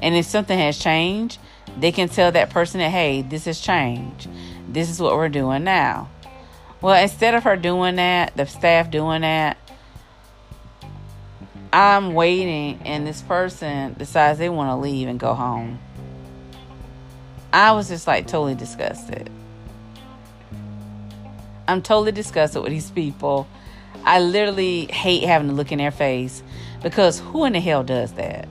And 0.00 0.14
if 0.14 0.26
something 0.26 0.58
has 0.58 0.78
changed, 0.78 1.38
they 1.78 1.92
can 1.92 2.08
tell 2.08 2.32
that 2.32 2.50
person 2.50 2.80
that, 2.80 2.90
hey, 2.90 3.22
this 3.22 3.44
has 3.46 3.60
changed. 3.60 4.28
This 4.68 4.90
is 4.90 5.00
what 5.00 5.16
we're 5.16 5.28
doing 5.28 5.64
now. 5.64 6.10
Well, 6.80 7.00
instead 7.00 7.34
of 7.34 7.44
her 7.44 7.56
doing 7.56 7.96
that, 7.96 8.36
the 8.36 8.46
staff 8.46 8.90
doing 8.90 9.22
that, 9.22 9.56
I'm 11.72 12.12
waiting 12.12 12.80
and 12.84 13.06
this 13.06 13.22
person 13.22 13.94
decides 13.94 14.38
they 14.38 14.50
want 14.50 14.70
to 14.70 14.76
leave 14.76 15.08
and 15.08 15.18
go 15.18 15.32
home. 15.32 15.78
I 17.52 17.72
was 17.72 17.88
just 17.88 18.06
like 18.06 18.26
totally 18.26 18.54
disgusted. 18.54 19.30
I'm 21.68 21.80
totally 21.80 22.12
disgusted 22.12 22.62
with 22.62 22.72
these 22.72 22.90
people. 22.90 23.46
I 24.04 24.20
literally 24.20 24.86
hate 24.86 25.22
having 25.22 25.48
to 25.48 25.54
look 25.54 25.72
in 25.72 25.78
their 25.78 25.90
face 25.90 26.42
because 26.82 27.20
who 27.20 27.44
in 27.44 27.52
the 27.52 27.60
hell 27.60 27.84
does 27.84 28.12
that? 28.14 28.48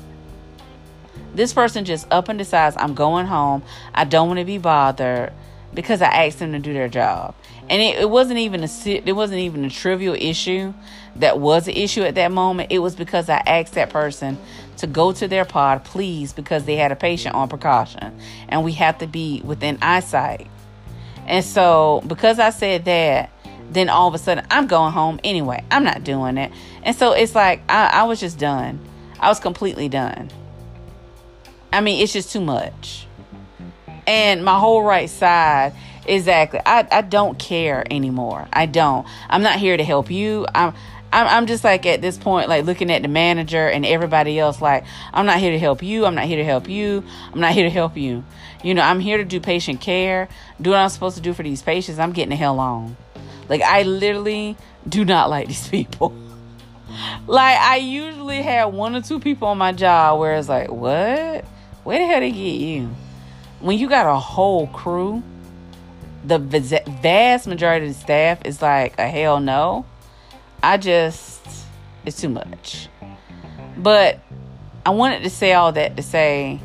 This 1.34 1.54
person 1.54 1.86
just 1.86 2.08
up 2.12 2.30
and 2.30 2.38
decides 2.38 2.76
I'm 2.78 2.94
going 2.94 3.26
home. 3.26 3.64
I 3.94 4.04
don't 4.04 4.28
want 4.28 4.40
to 4.40 4.46
be 4.46 4.58
bothered 4.58 5.34
because 5.74 6.02
I 6.02 6.08
asked 6.26 6.40
them 6.40 6.52
to 6.52 6.60
do 6.60 6.74
their 6.74 6.90
job. 6.90 7.36
And 7.70 7.82
it, 7.82 8.00
it 8.00 8.10
wasn't 8.10 8.40
even 8.40 8.64
a 8.64 8.70
it 8.88 9.16
wasn't 9.16 9.40
even 9.40 9.64
a 9.64 9.70
trivial 9.70 10.16
issue 10.16 10.74
that 11.18 11.40
was 11.40 11.68
an 11.68 11.76
issue 11.76 12.02
at 12.02 12.16
that 12.16 12.32
moment. 12.32 12.72
It 12.72 12.80
was 12.80 12.96
because 12.96 13.30
I 13.30 13.42
asked 13.46 13.74
that 13.74 13.90
person 13.90 14.38
to 14.78 14.88
go 14.88 15.12
to 15.14 15.28
their 15.28 15.46
pod, 15.46 15.84
please, 15.84 16.34
because 16.34 16.66
they 16.66 16.76
had 16.76 16.92
a 16.92 16.96
patient 16.96 17.36
on 17.36 17.48
precaution, 17.48 18.18
and 18.50 18.64
we 18.64 18.74
have 18.74 18.98
to 19.00 19.08
be 19.08 19.42
within 19.44 19.78
eyesight. 19.82 20.48
And 21.28 21.46
so, 21.46 22.04
because 22.08 22.40
I 22.40 22.50
said 22.50 22.86
that, 22.86 23.30
then 23.70 23.90
all 23.90 24.08
of 24.08 24.14
a 24.14 24.18
sudden 24.18 24.46
I'm 24.52 24.68
going 24.68 24.92
home 24.92 25.20
anyway. 25.24 25.64
I'm 25.72 25.84
not 25.84 26.04
doing 26.04 26.38
it. 26.38 26.52
And 26.84 26.96
so 26.96 27.14
it's 27.14 27.36
like 27.36 27.62
I, 27.70 27.88
I 27.88 28.04
was 28.04 28.20
just 28.20 28.38
done. 28.38 28.80
I 29.20 29.30
was 29.30 29.40
completely 29.40 29.88
done. 29.88 30.30
I 31.72 31.82
mean, 31.82 32.02
it's 32.02 32.14
just 32.14 32.32
too 32.32 32.42
much. 32.42 33.08
And 34.08 34.44
my 34.44 34.60
whole 34.60 34.84
right 34.84 35.10
side 35.10 35.74
Exactly. 36.06 36.60
I, 36.66 36.88
I 36.92 37.02
don't 37.02 37.38
care 37.38 37.84
anymore. 37.92 38.48
I 38.52 38.66
don't. 38.66 39.06
I'm 39.30 39.44
not 39.44 39.60
here 39.60 39.78
to 39.78 39.84
help 39.84 40.10
you. 40.10 40.46
I'm 40.54 40.74
I'm, 41.14 41.28
I'm 41.28 41.46
just 41.46 41.64
like 41.64 41.86
at 41.86 42.02
this 42.02 42.18
point, 42.18 42.48
like 42.48 42.66
looking 42.66 42.90
at 42.90 43.02
the 43.02 43.10
manager 43.10 43.68
and 43.68 43.86
everybody 43.86 44.40
else, 44.40 44.62
like, 44.62 44.86
I'm 45.14 45.26
not 45.26 45.40
here 45.40 45.52
to 45.52 45.60
help 45.60 45.84
you. 45.84 46.06
I'm 46.06 46.16
not 46.16 46.26
here 46.26 46.38
to 46.38 46.46
help 46.46 46.70
you. 46.70 47.04
I'm 47.34 47.42
not 47.42 47.52
here 47.52 47.66
to 47.66 47.70
help 47.70 47.98
you. 47.98 48.24
You 48.64 48.74
know, 48.74 48.82
I'm 48.82 49.02
here 49.02 49.18
to 49.18 49.26
do 49.26 49.42
patient 49.42 49.82
care, 49.82 50.30
do 50.62 50.70
what 50.70 50.80
I'm 50.80 50.90
supposed 50.90 51.18
to 51.18 51.22
do 51.22 51.34
for 51.34 51.44
these 51.44 51.62
patients. 51.62 52.00
I'm 52.00 52.14
getting 52.14 52.30
the 52.30 52.38
hell 52.38 52.60
on. 52.60 52.96
Like, 53.50 53.62
I 53.62 53.84
literally 53.84 54.56
do 54.88 55.04
not 55.04 55.30
like 55.30 55.48
these 55.48 55.68
people. 55.70 56.14
like, 57.28 57.58
I 57.58 57.76
usually 57.78 58.42
have 58.42 58.74
one 58.74 58.96
or 58.96 59.02
two 59.02 59.20
people 59.20 59.50
on 59.50 59.58
my 59.58 59.74
job 59.74 60.18
where 60.18 60.36
it's 60.36 60.48
like, 60.48 60.72
what? 60.72 61.44
Where 61.84 62.00
the 62.00 62.06
hell 62.06 62.20
they 62.20 62.32
get 62.32 62.60
you? 62.60 62.90
When 63.60 63.78
you 63.78 63.90
got 63.90 64.06
a 64.06 64.20
whole 64.20 64.68
crew 64.68 65.24
the 66.24 66.38
vast 67.02 67.48
majority 67.48 67.88
of 67.88 67.94
the 67.94 68.00
staff 68.00 68.46
is 68.46 68.62
like 68.62 68.98
a 69.00 69.08
hell 69.08 69.40
no. 69.40 69.86
I 70.62 70.78
just 70.78 71.42
it's 72.06 72.20
too 72.20 72.30
much. 72.30 72.88
But 73.78 74.20
I 74.86 74.92
wanted 74.92 75.24
to 75.24 75.30
say 75.30 75.54
all 75.54 75.72
that 75.72 75.98
to 75.98 76.04
say 76.04 76.60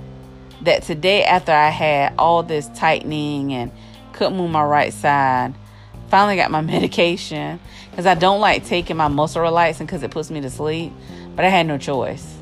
that 0.62 0.83
today 0.83 1.24
after 1.24 1.52
I 1.52 1.68
had 1.68 2.14
all 2.18 2.42
this 2.42 2.68
tightening 2.74 3.52
and 3.52 3.70
couldn't 4.12 4.37
move 4.37 4.50
my 4.50 4.64
right 4.64 4.92
side, 4.92 5.55
finally 6.09 6.37
got 6.37 6.50
my 6.50 6.61
medication 6.62 7.61
because 7.90 8.07
I 8.07 8.14
don't 8.14 8.40
like 8.40 8.64
taking 8.64 8.96
my 8.96 9.09
muscle 9.09 9.42
relaxant 9.42 9.81
because 9.81 10.02
it 10.02 10.11
puts 10.11 10.31
me 10.31 10.40
to 10.42 10.50
sleep, 10.50 10.92
but 11.35 11.44
I 11.44 11.48
had 11.48 11.66
no 11.66 11.79
choice. 11.79 12.35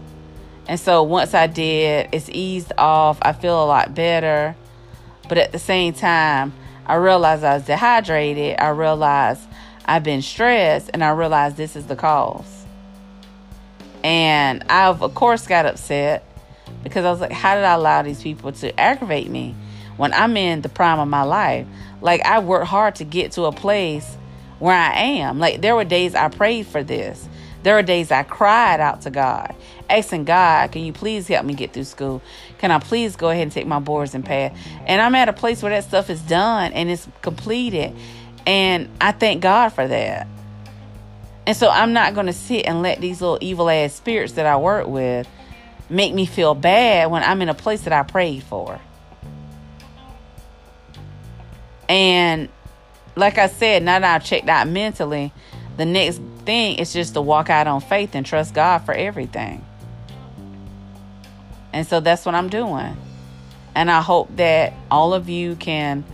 And 0.67 0.81
so 0.81 1.03
once 1.03 1.35
I 1.35 1.47
did, 1.47 2.09
it's 2.13 2.31
eased 2.31 2.73
off. 2.79 3.19
I 3.23 3.33
feel 3.33 3.63
a 3.63 3.67
lot 3.67 3.95
better. 3.95 4.57
But 5.29 5.39
at 5.39 5.53
the 5.53 5.59
same 5.59 5.93
time, 5.93 6.53
I 6.87 6.95
realized 6.95 7.45
I 7.45 7.55
was 7.55 7.65
dehydrated. 7.65 8.59
I 8.59 8.69
realized 8.69 9.43
I've 9.85 10.03
been 10.03 10.23
stressed, 10.23 10.91
and 10.95 11.05
I 11.05 11.11
realized 11.11 11.57
this 11.57 11.77
is 11.77 11.87
the 11.87 11.97
cause. 11.97 12.65
And 14.03 14.65
I've, 14.69 15.03
of 15.03 15.15
course, 15.15 15.47
got 15.47 15.67
upset 15.67 16.25
because 16.83 17.05
I 17.05 17.11
was 17.11 17.21
like, 17.21 17.33
how 17.33 17.55
did 17.55 17.65
I 17.65 17.75
allow 17.75 18.03
these 18.03 18.23
people 18.23 18.53
to 18.53 18.79
aggravate 18.79 19.31
me 19.31 19.55
when 19.97 20.13
I'm 20.13 20.37
in 20.37 20.61
the 20.61 20.69
prime 20.69 20.99
of 20.99 21.09
my 21.09 21.23
life? 21.23 21.67
Like, 22.01 22.21
I 22.23 22.39
worked 22.41 22.67
hard 22.67 22.97
to 22.97 23.05
get 23.05 23.33
to 23.33 23.45
a 23.45 23.53
place 23.53 24.17
where 24.59 24.77
I 24.77 24.95
am. 24.95 25.39
Like, 25.39 25.63
there 25.63 25.75
were 25.75 25.85
days 25.85 26.15
I 26.15 26.29
prayed 26.29 26.67
for 26.67 26.83
this. 26.83 27.29
There 27.65 27.79
are 27.79 27.83
days 27.83 28.13
I 28.13 28.25
cried 28.25 28.79
out 28.79 29.01
to 29.03 29.11
God, 29.11 29.55
asking 29.89 30.25
God, 30.25 30.71
can 30.71 30.85
you 30.85 30.93
please 30.93 31.27
help 31.27 31.47
me 31.47 31.55
get 31.55 31.73
through 31.73 31.85
school? 31.85 32.21
Can 32.59 32.71
I 32.71 32.79
please 32.79 33.17
go 33.17 33.31
ahead 33.31 33.45
and 33.45 33.53
take 33.53 33.67
my 33.67 33.79
boards 33.79 34.15
and 34.15 34.23
pass? 34.23 34.55
And 34.87 35.01
I'm 35.01 35.15
at 35.15 35.31
a 35.31 35.33
place 35.33 35.63
where 35.63 35.71
that 35.71 35.85
stuff 35.85 36.11
is 36.11 36.21
done 36.21 36.75
and 36.75 36.91
it's 36.91 37.09
completed. 37.23 37.97
And 38.47 38.91
I 39.01 39.13
thank 39.13 39.41
God 39.41 39.71
for 39.71 39.89
that. 39.89 40.29
And 41.47 41.57
so 41.57 41.71
I'm 41.71 41.95
not 41.95 42.13
going 42.13 42.27
to 42.27 42.35
sit 42.35 42.67
and 42.67 42.83
let 42.83 43.01
these 43.01 43.23
little 43.23 43.39
evil 43.41 43.71
ass 43.71 43.95
spirits 43.95 44.35
that 44.35 44.45
I 44.45 44.59
work 44.59 44.87
with 44.87 45.27
make 45.89 46.13
me 46.13 46.27
feel 46.27 46.55
bad 46.55 47.11
when 47.11 47.23
I'm 47.23 47.41
in 47.41 47.49
a 47.49 47.55
place 47.55 47.81
that 47.83 47.95
I 47.95 48.03
prayed 48.03 48.43
for. 48.43 48.79
And 51.89 52.51
like 53.17 53.39
I 53.39 53.47
said, 53.47 53.83
now 53.83 54.01
that 54.01 54.17
I've 54.17 54.25
checked 54.25 54.51
out 54.51 54.69
mentally, 54.69 55.33
the 55.77 55.85
next 55.85 56.21
thing 56.45 56.79
is 56.79 56.93
just 56.93 57.15
to 57.15 57.21
walk 57.21 57.51
out 57.51 57.67
on 57.67 57.81
faith 57.81 58.15
and 58.15 58.25
trust 58.25 58.55
God 58.55 58.79
for 58.79 58.95
everything. 58.95 59.65
And 61.73 61.87
so 61.87 62.01
that's 62.01 62.25
what 62.25 62.35
I'm 62.35 62.49
doing. 62.49 62.97
And 63.75 63.91
I 63.91 64.01
hope 64.01 64.37
that 64.37 64.73
all 64.91 65.15
of 65.15 65.29
you 65.29 65.57
can 65.57 66.05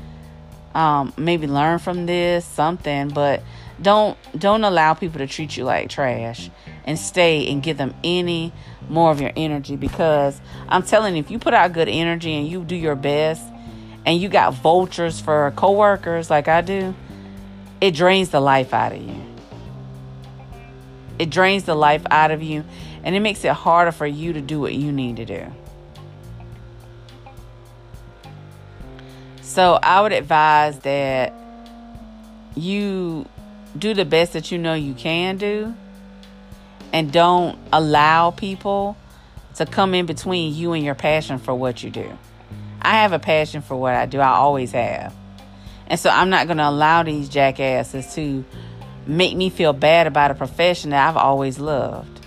um, 0.75 1.13
maybe 1.17 1.47
learn 1.47 1.79
from 1.79 2.07
this 2.07 2.45
something, 2.45 3.09
but 3.09 3.43
don't 3.83 4.17
don't 4.39 4.65
allow 4.65 4.95
people 4.95 5.19
to 5.19 5.27
treat 5.27 5.57
you 5.57 5.65
like 5.65 5.89
trash 5.89 6.51
and 6.85 6.99
stay 6.99 7.51
and 7.51 7.63
give 7.63 7.77
them 7.77 7.95
any 8.05 8.53
more 8.89 9.11
of 9.11 9.21
your 9.21 9.33
energy 9.37 9.77
because 9.77 10.41
I'm 10.69 10.83
telling 10.83 11.15
you, 11.15 11.21
if 11.21 11.31
you 11.31 11.39
put 11.39 11.55
out 11.55 11.73
good 11.73 11.89
energy 11.89 12.35
and 12.35 12.49
you 12.49 12.65
do 12.65 12.77
your 12.77 12.97
best 12.97 13.43
and 14.05 14.21
you 14.21 14.29
got 14.29 14.55
vultures 14.55 15.21
for 15.21 15.53
coworkers 15.57 16.31
like 16.31 16.49
I 16.49 16.61
do, 16.61 16.95
it 17.81 17.93
drains 17.93 18.31
the 18.31 18.41
life 18.41 18.75
out 18.75 18.93
of 18.93 19.03
you. 19.03 19.30
It 21.21 21.29
drains 21.29 21.65
the 21.65 21.75
life 21.75 22.03
out 22.11 22.31
of 22.31 22.43
you 22.43 22.65
and 23.05 23.15
it 23.15 23.21
makes 23.21 23.45
it 23.45 23.53
harder 23.53 23.93
for 23.93 24.07
you 24.07 24.33
to 24.33 24.41
do 24.41 24.59
what 24.59 24.73
you 24.73 24.91
need 24.91 25.17
to 25.17 25.27
do. 25.27 25.53
So 29.43 29.79
I 29.83 30.01
would 30.01 30.13
advise 30.13 30.79
that 30.79 31.35
you 32.57 33.27
do 33.77 33.93
the 33.93 34.07
best 34.07 34.33
that 34.33 34.51
you 34.51 34.57
know 34.57 34.73
you 34.73 34.95
can 34.95 35.37
do 35.37 35.75
and 36.91 37.13
don't 37.13 37.59
allow 37.71 38.31
people 38.31 38.97
to 39.57 39.67
come 39.67 39.93
in 39.93 40.07
between 40.07 40.55
you 40.55 40.73
and 40.73 40.83
your 40.83 40.95
passion 40.95 41.39
for 41.39 41.55
what 41.55 41.83
you 41.83 41.91
do. 41.91 42.17
I 42.81 43.03
have 43.03 43.13
a 43.13 43.19
passion 43.19 43.61
for 43.61 43.77
what 43.77 43.93
I 43.93 44.07
do. 44.07 44.21
I 44.21 44.31
always 44.31 44.73
have. 44.73 45.15
And 45.87 46.01
so 46.01 46.09
I'm 46.09 46.31
not 46.31 46.47
going 46.47 46.57
to 46.57 46.67
allow 46.69 47.03
these 47.03 47.29
jackasses 47.29 48.15
to 48.15 48.43
make 49.11 49.37
me 49.37 49.51
feel 49.51 49.73
bad 49.73 50.07
about 50.07 50.31
a 50.31 50.35
profession 50.35 50.91
that 50.91 51.09
I've 51.09 51.17
always 51.17 51.59
loved. 51.59 52.27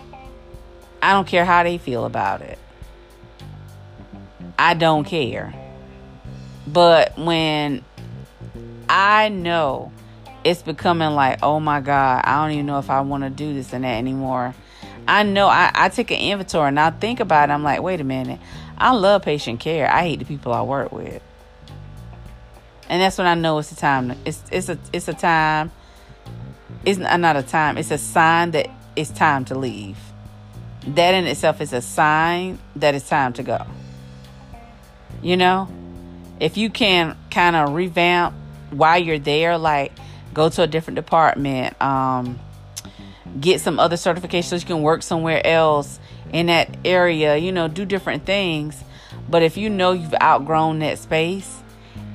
I 1.01 1.13
don't 1.13 1.27
care 1.27 1.45
how 1.45 1.63
they 1.63 1.77
feel 1.77 2.05
about 2.05 2.41
it. 2.41 2.59
I 4.59 4.73
don't 4.73 5.03
care. 5.05 5.53
But 6.67 7.17
when 7.17 7.83
I 8.89 9.29
know 9.29 9.91
it's 10.43 10.61
becoming 10.61 11.11
like, 11.11 11.39
oh 11.41 11.59
my 11.59 11.79
God, 11.79 12.21
I 12.25 12.43
don't 12.43 12.53
even 12.53 12.65
know 12.65 12.79
if 12.79 12.89
I 12.89 13.01
want 13.01 13.23
to 13.23 13.29
do 13.29 13.53
this 13.53 13.73
and 13.73 13.83
that 13.83 13.97
anymore. 13.97 14.53
I 15.07 15.23
know 15.23 15.47
I, 15.47 15.71
I 15.73 15.89
take 15.89 16.11
an 16.11 16.19
inventory 16.19 16.69
and 16.69 16.79
I 16.79 16.91
think 16.91 17.19
about 17.19 17.49
it. 17.49 17.53
I'm 17.53 17.63
like, 17.63 17.81
wait 17.81 18.01
a 18.01 18.05
minute. 18.05 18.39
I 18.77 18.91
love 18.91 19.23
patient 19.23 19.59
care. 19.59 19.89
I 19.89 20.01
hate 20.01 20.19
the 20.19 20.25
people 20.25 20.53
I 20.53 20.61
work 20.61 20.91
with. 20.91 21.21
And 22.89 23.01
that's 23.01 23.17
when 23.17 23.27
I 23.27 23.35
know 23.35 23.57
it's 23.59 23.71
a 23.71 23.75
time. 23.75 24.15
It's 24.25 24.43
it's 24.51 24.69
a 24.69 24.77
it's 24.91 25.07
a 25.07 25.13
time. 25.13 25.71
It's 26.85 26.99
not 26.99 27.35
a 27.37 27.43
time. 27.43 27.77
It's 27.77 27.91
a 27.91 27.97
sign 27.97 28.51
that 28.51 28.69
it's 28.95 29.09
time 29.09 29.45
to 29.45 29.55
leave. 29.55 29.97
That 30.87 31.13
in 31.13 31.25
itself 31.25 31.61
is 31.61 31.71
a 31.71 31.81
sign 31.81 32.59
that 32.75 32.93
it's 32.93 33.07
time 33.07 33.33
to 33.33 33.43
go. 33.43 33.65
You 35.21 35.37
know, 35.37 35.69
if 36.39 36.57
you 36.57 36.69
can 36.69 37.17
kind 37.31 37.55
of 37.55 37.73
revamp 37.73 38.35
while 38.71 38.99
you're 39.01 39.19
there, 39.19 39.57
like 39.57 39.93
go 40.33 40.49
to 40.49 40.63
a 40.63 40.67
different 40.67 40.95
department, 40.95 41.81
um, 41.81 42.39
get 43.39 43.61
some 43.61 43.79
other 43.79 43.95
certifications 43.95 44.59
you 44.59 44.67
can 44.67 44.81
work 44.81 45.03
somewhere 45.03 45.45
else 45.45 45.99
in 46.33 46.47
that 46.47 46.75
area, 46.83 47.37
you 47.37 47.51
know, 47.53 47.69
do 47.69 47.85
different 47.85 48.25
things. 48.25 48.83
But 49.29 49.43
if 49.43 49.55
you 49.55 49.69
know 49.69 49.93
you've 49.93 50.15
outgrown 50.21 50.79
that 50.79 50.99
space 50.99 51.61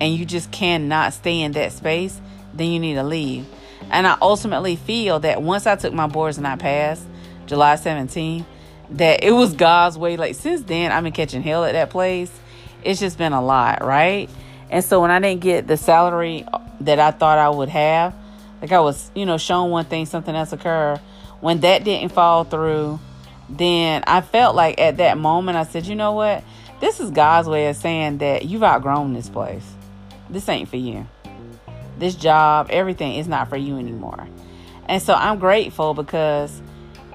and 0.00 0.14
you 0.14 0.26
just 0.26 0.50
cannot 0.50 1.14
stay 1.14 1.40
in 1.40 1.52
that 1.52 1.72
space, 1.72 2.20
then 2.52 2.70
you 2.70 2.80
need 2.80 2.94
to 2.94 3.02
leave. 3.02 3.46
And 3.90 4.06
I 4.06 4.16
ultimately 4.20 4.76
feel 4.76 5.20
that 5.20 5.42
once 5.42 5.66
I 5.66 5.76
took 5.76 5.92
my 5.92 6.06
boards 6.06 6.38
and 6.38 6.46
I 6.46 6.56
passed 6.56 7.04
July 7.46 7.76
17, 7.76 8.44
that 8.90 9.22
it 9.22 9.32
was 9.32 9.54
God's 9.54 9.98
way. 9.98 10.16
Like 10.16 10.34
since 10.34 10.62
then, 10.62 10.92
I've 10.92 11.04
been 11.04 11.12
catching 11.12 11.42
hell 11.42 11.64
at 11.64 11.72
that 11.72 11.90
place. 11.90 12.30
It's 12.82 13.00
just 13.00 13.18
been 13.18 13.32
a 13.32 13.42
lot, 13.42 13.84
right? 13.84 14.28
And 14.70 14.84
so 14.84 15.00
when 15.00 15.10
I 15.10 15.18
didn't 15.18 15.40
get 15.40 15.66
the 15.66 15.76
salary 15.76 16.44
that 16.80 16.98
I 16.98 17.10
thought 17.10 17.38
I 17.38 17.48
would 17.48 17.68
have, 17.70 18.14
like 18.60 18.72
I 18.72 18.80
was, 18.80 19.10
you 19.14 19.26
know, 19.26 19.38
shown 19.38 19.70
one 19.70 19.84
thing, 19.84 20.06
something 20.06 20.34
else 20.34 20.52
occur. 20.52 21.00
When 21.40 21.60
that 21.60 21.84
didn't 21.84 22.12
fall 22.12 22.44
through, 22.44 23.00
then 23.48 24.04
I 24.06 24.20
felt 24.20 24.54
like 24.54 24.78
at 24.80 24.98
that 24.98 25.16
moment 25.16 25.56
I 25.56 25.64
said, 25.64 25.86
you 25.86 25.94
know 25.94 26.12
what? 26.12 26.44
This 26.80 27.00
is 27.00 27.10
God's 27.10 27.48
way 27.48 27.68
of 27.68 27.76
saying 27.76 28.18
that 28.18 28.44
you've 28.44 28.62
outgrown 28.62 29.14
this 29.14 29.28
place. 29.28 29.64
This 30.28 30.48
ain't 30.48 30.68
for 30.68 30.76
you. 30.76 31.06
This 31.98 32.14
job, 32.14 32.68
everything 32.70 33.14
is 33.14 33.28
not 33.28 33.48
for 33.48 33.56
you 33.56 33.76
anymore. 33.76 34.28
And 34.86 35.02
so 35.02 35.14
I'm 35.14 35.38
grateful 35.38 35.94
because 35.94 36.62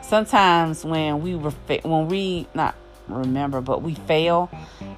sometimes 0.02 0.86
when 0.86 1.22
we 1.22 1.36
when 1.36 2.08
we 2.08 2.48
not 2.54 2.76
remember, 3.08 3.62
but 3.62 3.82
we 3.82 3.96
fail 3.96 4.50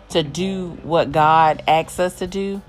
to 0.09 0.23
do 0.23 0.77
what 0.83 1.11
God 1.11 1.63
asks 1.67 1.99
us 1.99 2.19
to 2.19 2.27
do, 2.27 2.61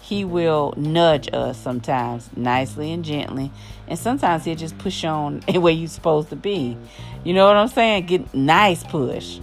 He 0.00 0.24
will 0.24 0.74
nudge 0.76 1.28
us 1.32 1.58
sometimes 1.58 2.28
nicely 2.36 2.92
and 2.92 3.04
gently. 3.04 3.52
And 3.86 3.98
sometimes 3.98 4.44
He'll 4.44 4.56
just 4.56 4.78
push 4.78 5.04
on 5.04 5.40
where 5.48 5.72
you're 5.72 5.88
supposed 5.88 6.30
to 6.30 6.36
be. 6.36 6.76
You 7.24 7.34
know 7.34 7.46
what 7.46 7.56
I'm 7.56 7.68
saying? 7.68 8.06
Get 8.06 8.34
nice 8.34 8.82
push. 8.84 9.38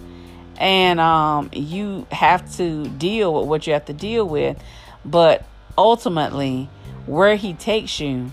And 0.58 1.00
um, 1.00 1.48
you 1.54 2.06
have 2.12 2.54
to 2.56 2.86
deal 2.86 3.34
with 3.34 3.48
what 3.48 3.66
you 3.66 3.72
have 3.72 3.86
to 3.86 3.94
deal 3.94 4.28
with. 4.28 4.62
But 5.04 5.44
ultimately, 5.78 6.68
where 7.06 7.36
He 7.36 7.54
takes 7.54 8.00
you 8.00 8.32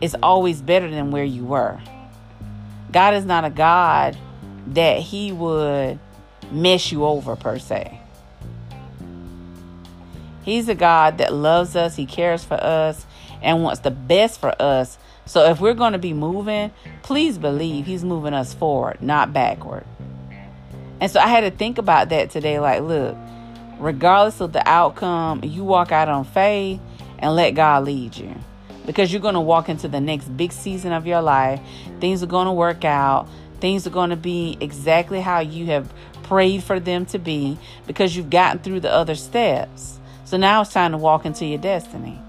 is 0.00 0.16
always 0.22 0.62
better 0.62 0.90
than 0.90 1.10
where 1.10 1.24
you 1.24 1.44
were. 1.44 1.80
God 2.92 3.14
is 3.14 3.24
not 3.24 3.44
a 3.44 3.50
God 3.50 4.16
that 4.68 4.98
He 5.00 5.32
would 5.32 5.98
mess 6.50 6.90
you 6.90 7.04
over, 7.04 7.36
per 7.36 7.58
se. 7.58 8.00
He's 10.42 10.68
a 10.68 10.74
God 10.74 11.18
that 11.18 11.32
loves 11.32 11.76
us, 11.76 11.96
He 11.96 12.06
cares 12.06 12.44
for 12.44 12.54
us, 12.54 13.06
and 13.42 13.62
wants 13.62 13.80
the 13.80 13.90
best 13.90 14.40
for 14.40 14.54
us. 14.60 14.98
So 15.26 15.48
if 15.50 15.60
we're 15.60 15.74
going 15.74 15.92
to 15.92 15.98
be 15.98 16.12
moving, 16.12 16.72
please 17.02 17.38
believe 17.38 17.86
He's 17.86 18.04
moving 18.04 18.34
us 18.34 18.54
forward, 18.54 19.02
not 19.02 19.32
backward. 19.32 19.84
And 21.00 21.10
so 21.10 21.20
I 21.20 21.28
had 21.28 21.42
to 21.42 21.50
think 21.50 21.78
about 21.78 22.08
that 22.08 22.30
today. 22.30 22.58
Like, 22.58 22.82
look, 22.82 23.16
regardless 23.78 24.40
of 24.40 24.52
the 24.52 24.66
outcome, 24.68 25.42
you 25.44 25.64
walk 25.64 25.92
out 25.92 26.08
on 26.08 26.24
faith 26.24 26.80
and 27.20 27.34
let 27.34 27.52
God 27.52 27.84
lead 27.84 28.16
you. 28.16 28.34
Because 28.86 29.12
you're 29.12 29.22
going 29.22 29.34
to 29.34 29.40
walk 29.40 29.68
into 29.68 29.88
the 29.88 30.00
next 30.00 30.28
big 30.36 30.52
season 30.52 30.92
of 30.92 31.06
your 31.06 31.20
life. 31.20 31.60
Things 32.00 32.22
are 32.22 32.26
going 32.26 32.46
to 32.46 32.52
work 32.52 32.84
out. 32.84 33.28
Things 33.60 33.86
are 33.86 33.90
going 33.90 34.10
to 34.10 34.16
be 34.16 34.56
exactly 34.60 35.20
how 35.20 35.40
you 35.40 35.66
have 35.66 35.92
prayed 36.22 36.62
for 36.62 36.80
them 36.80 37.06
to 37.06 37.18
be 37.18 37.58
because 37.86 38.16
you've 38.16 38.30
gotten 38.30 38.60
through 38.60 38.80
the 38.80 38.90
other 38.90 39.14
steps. 39.14 39.98
So 40.24 40.36
now 40.36 40.62
it's 40.62 40.72
time 40.72 40.92
to 40.92 40.98
walk 40.98 41.26
into 41.26 41.44
your 41.44 41.58
destiny. 41.58 42.20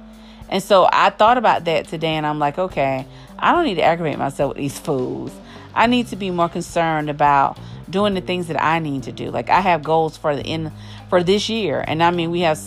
And 0.50 0.62
so 0.62 0.90
I 0.92 1.12
thought 1.12 1.38
about 1.38 1.66
that 1.66 1.88
today 1.88 2.16
and 2.16 2.26
I'm 2.26 2.40
like, 2.40 2.58
okay, 2.58 3.06
I 3.40 3.52
don't 3.54 3.64
need 3.64 3.76
to 3.76 3.84
aggravate 3.84 4.18
myself 4.18 4.50
with 4.50 4.58
these 4.58 4.78
fools. 4.78 5.32
I 5.74 5.88
need 5.88 6.08
to 6.08 6.16
be 6.16 6.32
more 6.32 6.50
concerned 6.50 7.10
about 7.10 7.58
doing 7.90 8.14
the 8.14 8.22
things 8.22 8.48
that 8.48 8.62
I 8.62 8.80
need 8.80 9.04
to 9.04 9.12
do. 9.12 9.30
Like 9.30 9.50
I 9.50 9.62
have 9.62 9.84
goals 9.84 10.18
for 10.18 10.36
the 10.36 10.44
end 10.44 10.72
for 11.10 11.24
this 11.24 11.48
year. 11.48 11.84
And 11.88 12.04
I 12.04 12.12
mean 12.12 12.32
we 12.32 12.42
have 12.42 12.60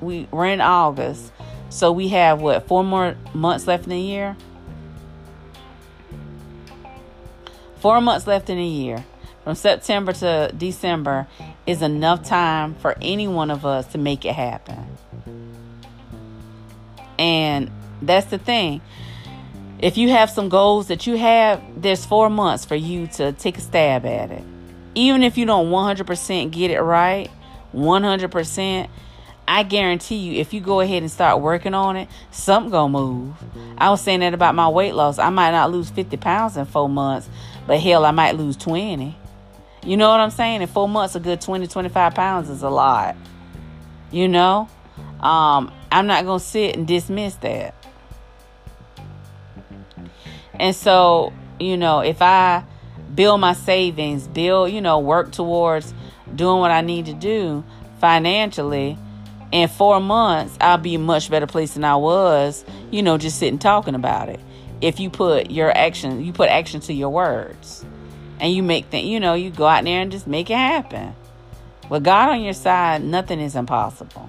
we 0.00 0.26
we're 0.30 0.46
in 0.46 0.60
August. 0.60 1.32
So 1.68 1.92
we 1.92 2.08
have 2.08 2.40
what, 2.40 2.66
four 2.68 2.84
more 2.84 3.16
months 3.34 3.66
left 3.66 3.84
in 3.84 3.90
the 3.90 4.00
year? 4.00 4.36
Four 7.80 8.00
months 8.00 8.26
left 8.26 8.48
in 8.50 8.56
the 8.56 8.64
year 8.64 9.04
from 9.44 9.54
September 9.54 10.12
to 10.12 10.52
December 10.56 11.28
is 11.66 11.80
enough 11.82 12.24
time 12.24 12.74
for 12.74 12.96
any 13.00 13.28
one 13.28 13.50
of 13.50 13.64
us 13.64 13.86
to 13.92 13.98
make 13.98 14.24
it 14.24 14.34
happen. 14.34 14.84
And 17.16 17.70
that's 18.02 18.26
the 18.26 18.38
thing. 18.38 18.80
If 19.78 19.96
you 19.96 20.08
have 20.10 20.30
some 20.30 20.48
goals 20.48 20.88
that 20.88 21.06
you 21.06 21.16
have, 21.16 21.62
there's 21.80 22.04
four 22.04 22.30
months 22.30 22.64
for 22.64 22.74
you 22.74 23.06
to 23.08 23.32
take 23.32 23.58
a 23.58 23.60
stab 23.60 24.06
at 24.06 24.30
it. 24.30 24.42
Even 24.96 25.22
if 25.22 25.36
you 25.38 25.44
don't 25.44 25.70
100% 25.70 26.50
get 26.50 26.70
it 26.70 26.80
right, 26.80 27.30
100%, 27.74 28.88
I 29.48 29.62
guarantee 29.62 30.16
you, 30.16 30.40
if 30.40 30.52
you 30.52 30.60
go 30.60 30.80
ahead 30.80 31.02
and 31.02 31.10
start 31.10 31.40
working 31.40 31.74
on 31.74 31.96
it, 31.96 32.08
something 32.30 32.70
gonna 32.70 32.88
move. 32.88 33.34
I 33.78 33.90
was 33.90 34.00
saying 34.00 34.20
that 34.20 34.34
about 34.34 34.54
my 34.54 34.68
weight 34.68 34.94
loss. 34.94 35.18
I 35.18 35.30
might 35.30 35.52
not 35.52 35.70
lose 35.70 35.88
50 35.90 36.16
pounds 36.16 36.56
in 36.56 36.64
four 36.64 36.88
months, 36.88 37.28
but 37.66 37.78
hell, 37.78 38.04
I 38.04 38.10
might 38.10 38.36
lose 38.36 38.56
20. 38.56 39.16
You 39.84 39.96
know 39.96 40.10
what 40.10 40.18
I'm 40.18 40.30
saying? 40.30 40.62
In 40.62 40.68
four 40.68 40.88
months, 40.88 41.14
a 41.14 41.20
good 41.20 41.40
20, 41.40 41.68
25 41.68 42.14
pounds 42.14 42.50
is 42.50 42.62
a 42.62 42.68
lot. 42.68 43.16
You 44.10 44.26
know? 44.26 44.68
Um, 45.20 45.72
I'm 45.92 46.06
not 46.06 46.24
to 46.24 46.44
sit 46.44 46.76
and 46.76 46.86
dismiss 46.86 47.36
that. 47.36 47.74
And 50.58 50.74
so, 50.74 51.32
you 51.60 51.76
know, 51.76 52.00
if 52.00 52.20
I 52.20 52.64
build 53.14 53.40
my 53.40 53.52
savings, 53.52 54.26
build, 54.26 54.72
you 54.72 54.80
know, 54.80 54.98
work 54.98 55.30
towards 55.32 55.94
doing 56.34 56.60
what 56.60 56.70
I 56.70 56.80
need 56.80 57.06
to 57.06 57.14
do 57.14 57.62
financially, 58.00 58.98
in 59.56 59.68
four 59.68 60.00
months, 60.00 60.56
I'll 60.60 60.76
be 60.76 60.98
much 60.98 61.30
better 61.30 61.46
place 61.46 61.74
than 61.74 61.84
I 61.84 61.96
was, 61.96 62.64
you 62.90 63.02
know, 63.02 63.16
just 63.16 63.38
sitting 63.38 63.58
talking 63.58 63.94
about 63.94 64.28
it. 64.28 64.40
If 64.82 65.00
you 65.00 65.08
put 65.08 65.50
your 65.50 65.74
action, 65.74 66.22
you 66.24 66.32
put 66.32 66.50
action 66.50 66.80
to 66.80 66.92
your 66.92 67.08
words 67.08 67.84
and 68.38 68.52
you 68.52 68.62
make 68.62 68.86
things, 68.86 69.08
you 69.08 69.18
know, 69.18 69.32
you 69.32 69.50
go 69.50 69.66
out 69.66 69.84
there 69.84 70.02
and 70.02 70.12
just 70.12 70.26
make 70.26 70.50
it 70.50 70.56
happen. 70.56 71.14
With 71.88 72.04
God 72.04 72.28
on 72.28 72.42
your 72.42 72.52
side, 72.52 73.02
nothing 73.02 73.40
is 73.40 73.56
impossible. 73.56 74.28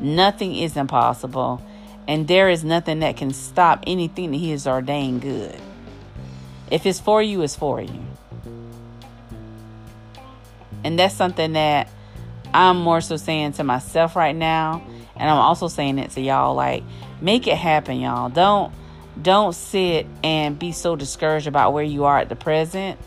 Nothing 0.00 0.56
is 0.56 0.76
impossible. 0.76 1.62
And 2.08 2.26
there 2.26 2.48
is 2.48 2.64
nothing 2.64 3.00
that 3.00 3.16
can 3.16 3.32
stop 3.32 3.84
anything 3.86 4.32
that 4.32 4.38
He 4.38 4.50
has 4.50 4.66
ordained 4.66 5.22
good. 5.22 5.60
If 6.70 6.86
it's 6.86 6.98
for 6.98 7.22
you, 7.22 7.42
it's 7.42 7.54
for 7.54 7.80
you. 7.80 8.02
And 10.82 10.98
that's 10.98 11.14
something 11.14 11.52
that 11.52 11.88
I'm 12.54 12.78
more 12.78 13.00
so 13.00 13.16
saying 13.16 13.52
to 13.52 13.64
myself 13.64 14.16
right 14.16 14.34
now. 14.34 14.82
And 15.16 15.28
I'm 15.28 15.38
also 15.38 15.68
saying 15.68 15.98
it 15.98 16.12
to 16.12 16.20
y'all 16.20 16.54
like, 16.54 16.84
make 17.20 17.46
it 17.46 17.56
happen, 17.56 18.00
y'all. 18.00 18.28
Don't 18.28 18.72
don't 19.20 19.52
sit 19.52 20.06
and 20.22 20.58
be 20.58 20.70
so 20.70 20.94
discouraged 20.94 21.48
about 21.48 21.72
where 21.72 21.82
you 21.82 22.04
are 22.04 22.18
at 22.18 22.28
the 22.28 22.36
present, 22.36 23.00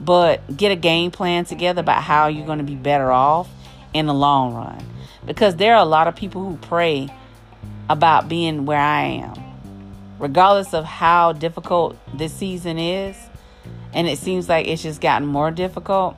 but 0.00 0.56
get 0.56 0.72
a 0.72 0.76
game 0.76 1.10
plan 1.10 1.44
together 1.44 1.80
about 1.80 2.02
how 2.02 2.28
you're 2.28 2.46
going 2.46 2.58
to 2.58 2.64
be 2.64 2.74
better 2.74 3.10
off 3.12 3.50
in 3.92 4.06
the 4.06 4.14
long 4.14 4.54
run. 4.54 4.82
Because 5.26 5.56
there 5.56 5.74
are 5.74 5.82
a 5.82 5.88
lot 5.88 6.08
of 6.08 6.16
people 6.16 6.42
who 6.42 6.56
pray 6.56 7.08
about 7.88 8.28
being 8.28 8.64
where 8.64 8.80
I 8.80 9.02
am, 9.02 9.34
regardless 10.18 10.72
of 10.72 10.84
how 10.84 11.32
difficult 11.32 11.98
this 12.16 12.32
season 12.32 12.78
is. 12.78 13.16
And 13.92 14.08
it 14.08 14.18
seems 14.18 14.48
like 14.48 14.66
it's 14.66 14.82
just 14.82 15.02
gotten 15.02 15.28
more 15.28 15.50
difficult. 15.50 16.16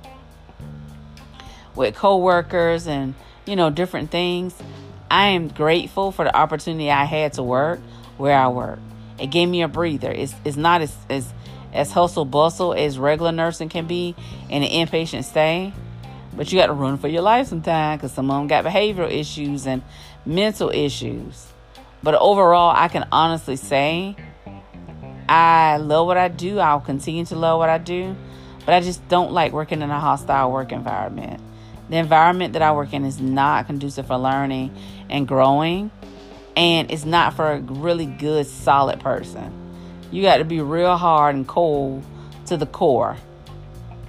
With 1.75 1.95
coworkers 1.95 2.87
and, 2.87 3.15
you 3.47 3.57
know, 3.57 3.71
different 3.71 4.11
things. 4.11 4.55
I 5.11 5.29
am 5.29 5.49
grateful 5.49 6.13
for 6.13 6.25
the 6.25 6.37
opportunity 6.37 6.91
I 6.91 7.05
had 7.05 7.35
to 7.35 7.43
work 7.43 7.81
where 8.17 8.37
I 8.37 8.49
work. 8.49 8.79
It 9.19 9.29
gave 9.29 9.49
me 9.49 9.63
a 9.63 9.69
breather. 9.69 10.11
It's, 10.11 10.35
it's 10.45 10.57
not 10.57 10.81
as, 10.81 10.95
as, 11.09 11.33
as 11.73 11.93
hustle 11.93 12.25
bustle 12.25 12.75
as 12.75 12.99
regular 12.99 13.33
nursing 13.33 13.69
can 13.69 13.87
be 13.87 14.15
in 14.49 14.63
an 14.63 14.69
inpatient 14.69 15.25
stay. 15.25 15.73
But 16.37 16.53
you 16.53 16.59
got 16.59 16.67
to 16.67 16.73
run 16.73 16.99
for 16.99 17.09
your 17.09 17.23
life 17.23 17.47
sometimes 17.47 18.01
because 18.01 18.13
some 18.13 18.31
of 18.31 18.37
them 18.37 18.49
got 18.49 18.65
behavioral 18.65 19.11
issues 19.11 19.67
and 19.67 19.83
mental 20.27 20.71
issues. 20.71 21.47
But 22.03 22.15
overall, 22.17 22.75
I 22.77 22.89
can 22.89 23.07
honestly 23.13 23.57
say 23.57 24.17
I 25.29 25.79
love 25.79 26.07
what 26.07 26.17
I 26.17 26.29
do. 26.29 26.59
I'll 26.59 26.81
continue 26.81 27.25
to 27.27 27.37
love 27.37 27.59
what 27.59 27.71
I 27.71 27.79
do. 27.79 28.17
But 28.67 28.75
I 28.75 28.81
just 28.81 29.07
don't 29.09 29.33
like 29.33 29.53
working 29.53 29.83
in 29.83 29.91
a 29.91 30.01
hostile 30.01 30.51
work 30.51 30.73
environment. 30.73 31.41
The 31.89 31.97
environment 31.97 32.55
that 32.55 32.63
I 32.63 32.73
work 32.73 32.93
in 32.93 33.05
is 33.05 33.21
not 33.21 33.67
conducive 33.67 34.07
for 34.07 34.17
learning 34.17 34.75
and 35.11 35.29
growing, 35.29 35.91
and 36.57 36.91
it's 36.91 37.05
not 37.05 37.35
for 37.35 37.53
a 37.53 37.61
really 37.61 38.07
good, 38.07 38.47
solid 38.47 39.01
person. 39.01 39.53
You 40.11 40.23
got 40.23 40.39
to 40.39 40.45
be 40.45 40.61
real 40.61 40.97
hard 40.97 41.35
and 41.35 41.47
cold 41.47 42.05
to 42.47 42.57
the 42.57 42.67
core 42.67 43.17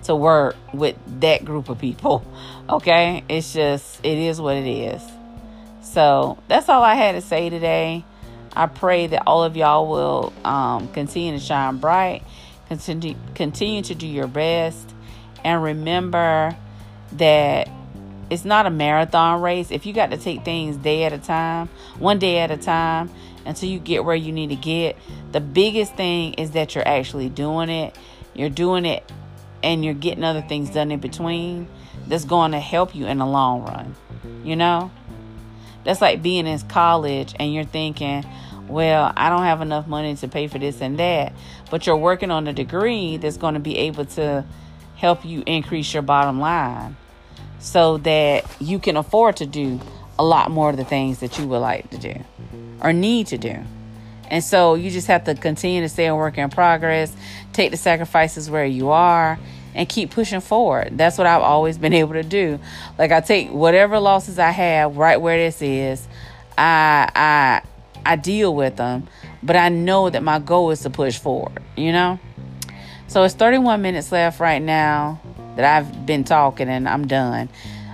to 0.03 0.15
work 0.15 0.55
with 0.73 0.95
that 1.21 1.43
group 1.43 1.69
of 1.69 1.79
people. 1.79 2.25
Okay? 2.67 3.23
It's 3.29 3.53
just, 3.53 4.03
it 4.03 4.17
is 4.17 4.41
what 4.41 4.55
it 4.55 4.67
is. 4.67 5.01
So 5.83 6.39
that's 6.47 6.67
all 6.67 6.81
I 6.81 6.95
had 6.95 7.11
to 7.11 7.21
say 7.21 7.51
today. 7.51 8.03
I 8.55 8.65
pray 8.65 9.05
that 9.05 9.21
all 9.27 9.43
of 9.43 9.55
y'all 9.55 9.87
will 9.87 10.33
um, 10.43 10.87
continue 10.93 11.33
to 11.33 11.39
shine 11.39 11.77
bright, 11.77 12.23
continue, 12.67 13.15
continue 13.35 13.83
to 13.83 13.93
do 13.93 14.07
your 14.07 14.25
best, 14.25 14.95
and 15.43 15.61
remember 15.61 16.57
that 17.17 17.69
it's 18.29 18.45
not 18.45 18.65
a 18.65 18.69
marathon 18.69 19.41
race. 19.41 19.71
If 19.71 19.85
you 19.85 19.93
got 19.93 20.11
to 20.11 20.17
take 20.17 20.43
things 20.43 20.77
day 20.77 21.03
at 21.03 21.13
a 21.13 21.17
time, 21.17 21.69
one 21.99 22.19
day 22.19 22.39
at 22.39 22.51
a 22.51 22.57
time, 22.57 23.09
until 23.45 23.69
you 23.69 23.79
get 23.79 24.03
where 24.03 24.15
you 24.15 24.31
need 24.31 24.49
to 24.49 24.55
get, 24.55 24.97
the 25.31 25.39
biggest 25.39 25.95
thing 25.95 26.33
is 26.33 26.51
that 26.51 26.73
you're 26.73 26.87
actually 26.87 27.29
doing 27.29 27.69
it. 27.69 27.95
You're 28.33 28.49
doing 28.49 28.85
it 28.85 29.09
and 29.63 29.85
you're 29.85 29.93
getting 29.93 30.23
other 30.23 30.41
things 30.41 30.71
done 30.71 30.91
in 30.91 30.99
between 30.99 31.67
that's 32.07 32.25
going 32.25 32.51
to 32.51 32.59
help 32.59 32.95
you 32.95 33.05
in 33.05 33.19
the 33.19 33.25
long 33.25 33.63
run. 33.63 33.95
You 34.43 34.55
know? 34.55 34.91
That's 35.83 36.01
like 36.01 36.23
being 36.23 36.47
in 36.47 36.59
college 36.61 37.35
and 37.39 37.53
you're 37.53 37.63
thinking, 37.63 38.25
well, 38.67 39.13
I 39.15 39.29
don't 39.29 39.43
have 39.43 39.61
enough 39.61 39.85
money 39.85 40.15
to 40.15 40.27
pay 40.27 40.47
for 40.47 40.57
this 40.57 40.81
and 40.81 40.97
that, 40.97 41.33
but 41.69 41.85
you're 41.85 41.95
working 41.95 42.31
on 42.31 42.47
a 42.47 42.53
degree 42.53 43.17
that's 43.17 43.37
going 43.37 43.53
to 43.53 43.59
be 43.59 43.77
able 43.77 44.05
to 44.05 44.43
help 44.95 45.23
you 45.23 45.43
increase 45.45 45.93
your 45.93 46.01
bottom 46.01 46.39
line 46.39 46.97
so 47.65 47.97
that 47.97 48.45
you 48.61 48.77
can 48.77 48.95
afford 48.95 49.37
to 49.37 49.45
do 49.47 49.79
a 50.19 50.23
lot 50.23 50.51
more 50.51 50.69
of 50.69 50.77
the 50.77 50.85
things 50.85 51.17
that 51.19 51.39
you 51.39 51.47
would 51.47 51.57
like 51.57 51.89
to 51.89 51.97
do 51.97 52.13
or 52.79 52.93
need 52.93 53.25
to 53.25 53.39
do. 53.39 53.57
And 54.29 54.43
so 54.43 54.75
you 54.75 54.91
just 54.91 55.07
have 55.07 55.23
to 55.23 55.33
continue 55.33 55.81
to 55.81 55.89
stay 55.89 56.05
a 56.05 56.15
work 56.15 56.37
in 56.37 56.51
progress, 56.51 57.11
take 57.53 57.71
the 57.71 57.77
sacrifices 57.77 58.51
where 58.51 58.65
you 58.65 58.91
are, 58.91 59.39
and 59.73 59.89
keep 59.89 60.11
pushing 60.11 60.41
forward. 60.41 60.95
That's 60.95 61.17
what 61.17 61.25
I've 61.25 61.41
always 61.41 61.79
been 61.79 61.93
able 62.01 62.13
to 62.13 62.23
do. 62.23 62.59
Like 62.99 63.11
I 63.11 63.19
take 63.19 63.49
whatever 63.49 63.99
losses 63.99 64.37
I 64.37 64.51
have 64.51 64.95
right 64.95 65.19
where 65.19 65.37
this 65.37 65.59
is, 65.63 66.07
I 66.55 67.09
I 67.15 67.61
I 68.05 68.15
deal 68.15 68.53
with 68.53 68.75
them, 68.75 69.07
but 69.41 69.55
I 69.55 69.69
know 69.69 70.11
that 70.11 70.21
my 70.21 70.37
goal 70.37 70.69
is 70.69 70.81
to 70.81 70.91
push 70.91 71.17
forward, 71.17 71.63
you 71.75 71.91
know? 71.91 72.19
So 73.07 73.23
it's 73.23 73.33
31 73.33 73.81
minutes 73.81 74.11
left 74.11 74.39
right 74.39 74.61
now 74.61 75.19
that 75.55 75.65
I've 75.65 76.05
been 76.05 76.23
talking 76.23 76.69
and 76.69 76.87
I'm 76.87 77.07
done 77.07 77.49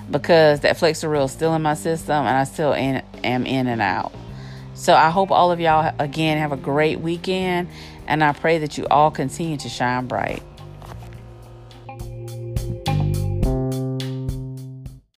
because 0.09 0.61
that 0.61 0.77
Flexeril 0.77 1.25
is 1.25 1.31
still 1.31 1.53
in 1.55 1.61
my 1.61 1.73
system 1.73 2.25
and 2.25 2.37
I 2.37 2.43
still 2.43 2.73
in, 2.73 3.01
am 3.23 3.45
in 3.45 3.67
and 3.67 3.81
out. 3.81 4.13
So 4.73 4.93
I 4.93 5.09
hope 5.09 5.31
all 5.31 5.51
of 5.51 5.59
y'all 5.59 5.93
again 5.99 6.37
have 6.37 6.51
a 6.51 6.57
great 6.57 6.99
weekend 6.99 7.69
and 8.07 8.23
I 8.23 8.33
pray 8.33 8.57
that 8.59 8.77
you 8.77 8.87
all 8.87 9.11
continue 9.11 9.57
to 9.57 9.69
shine 9.69 10.07
bright. 10.07 10.43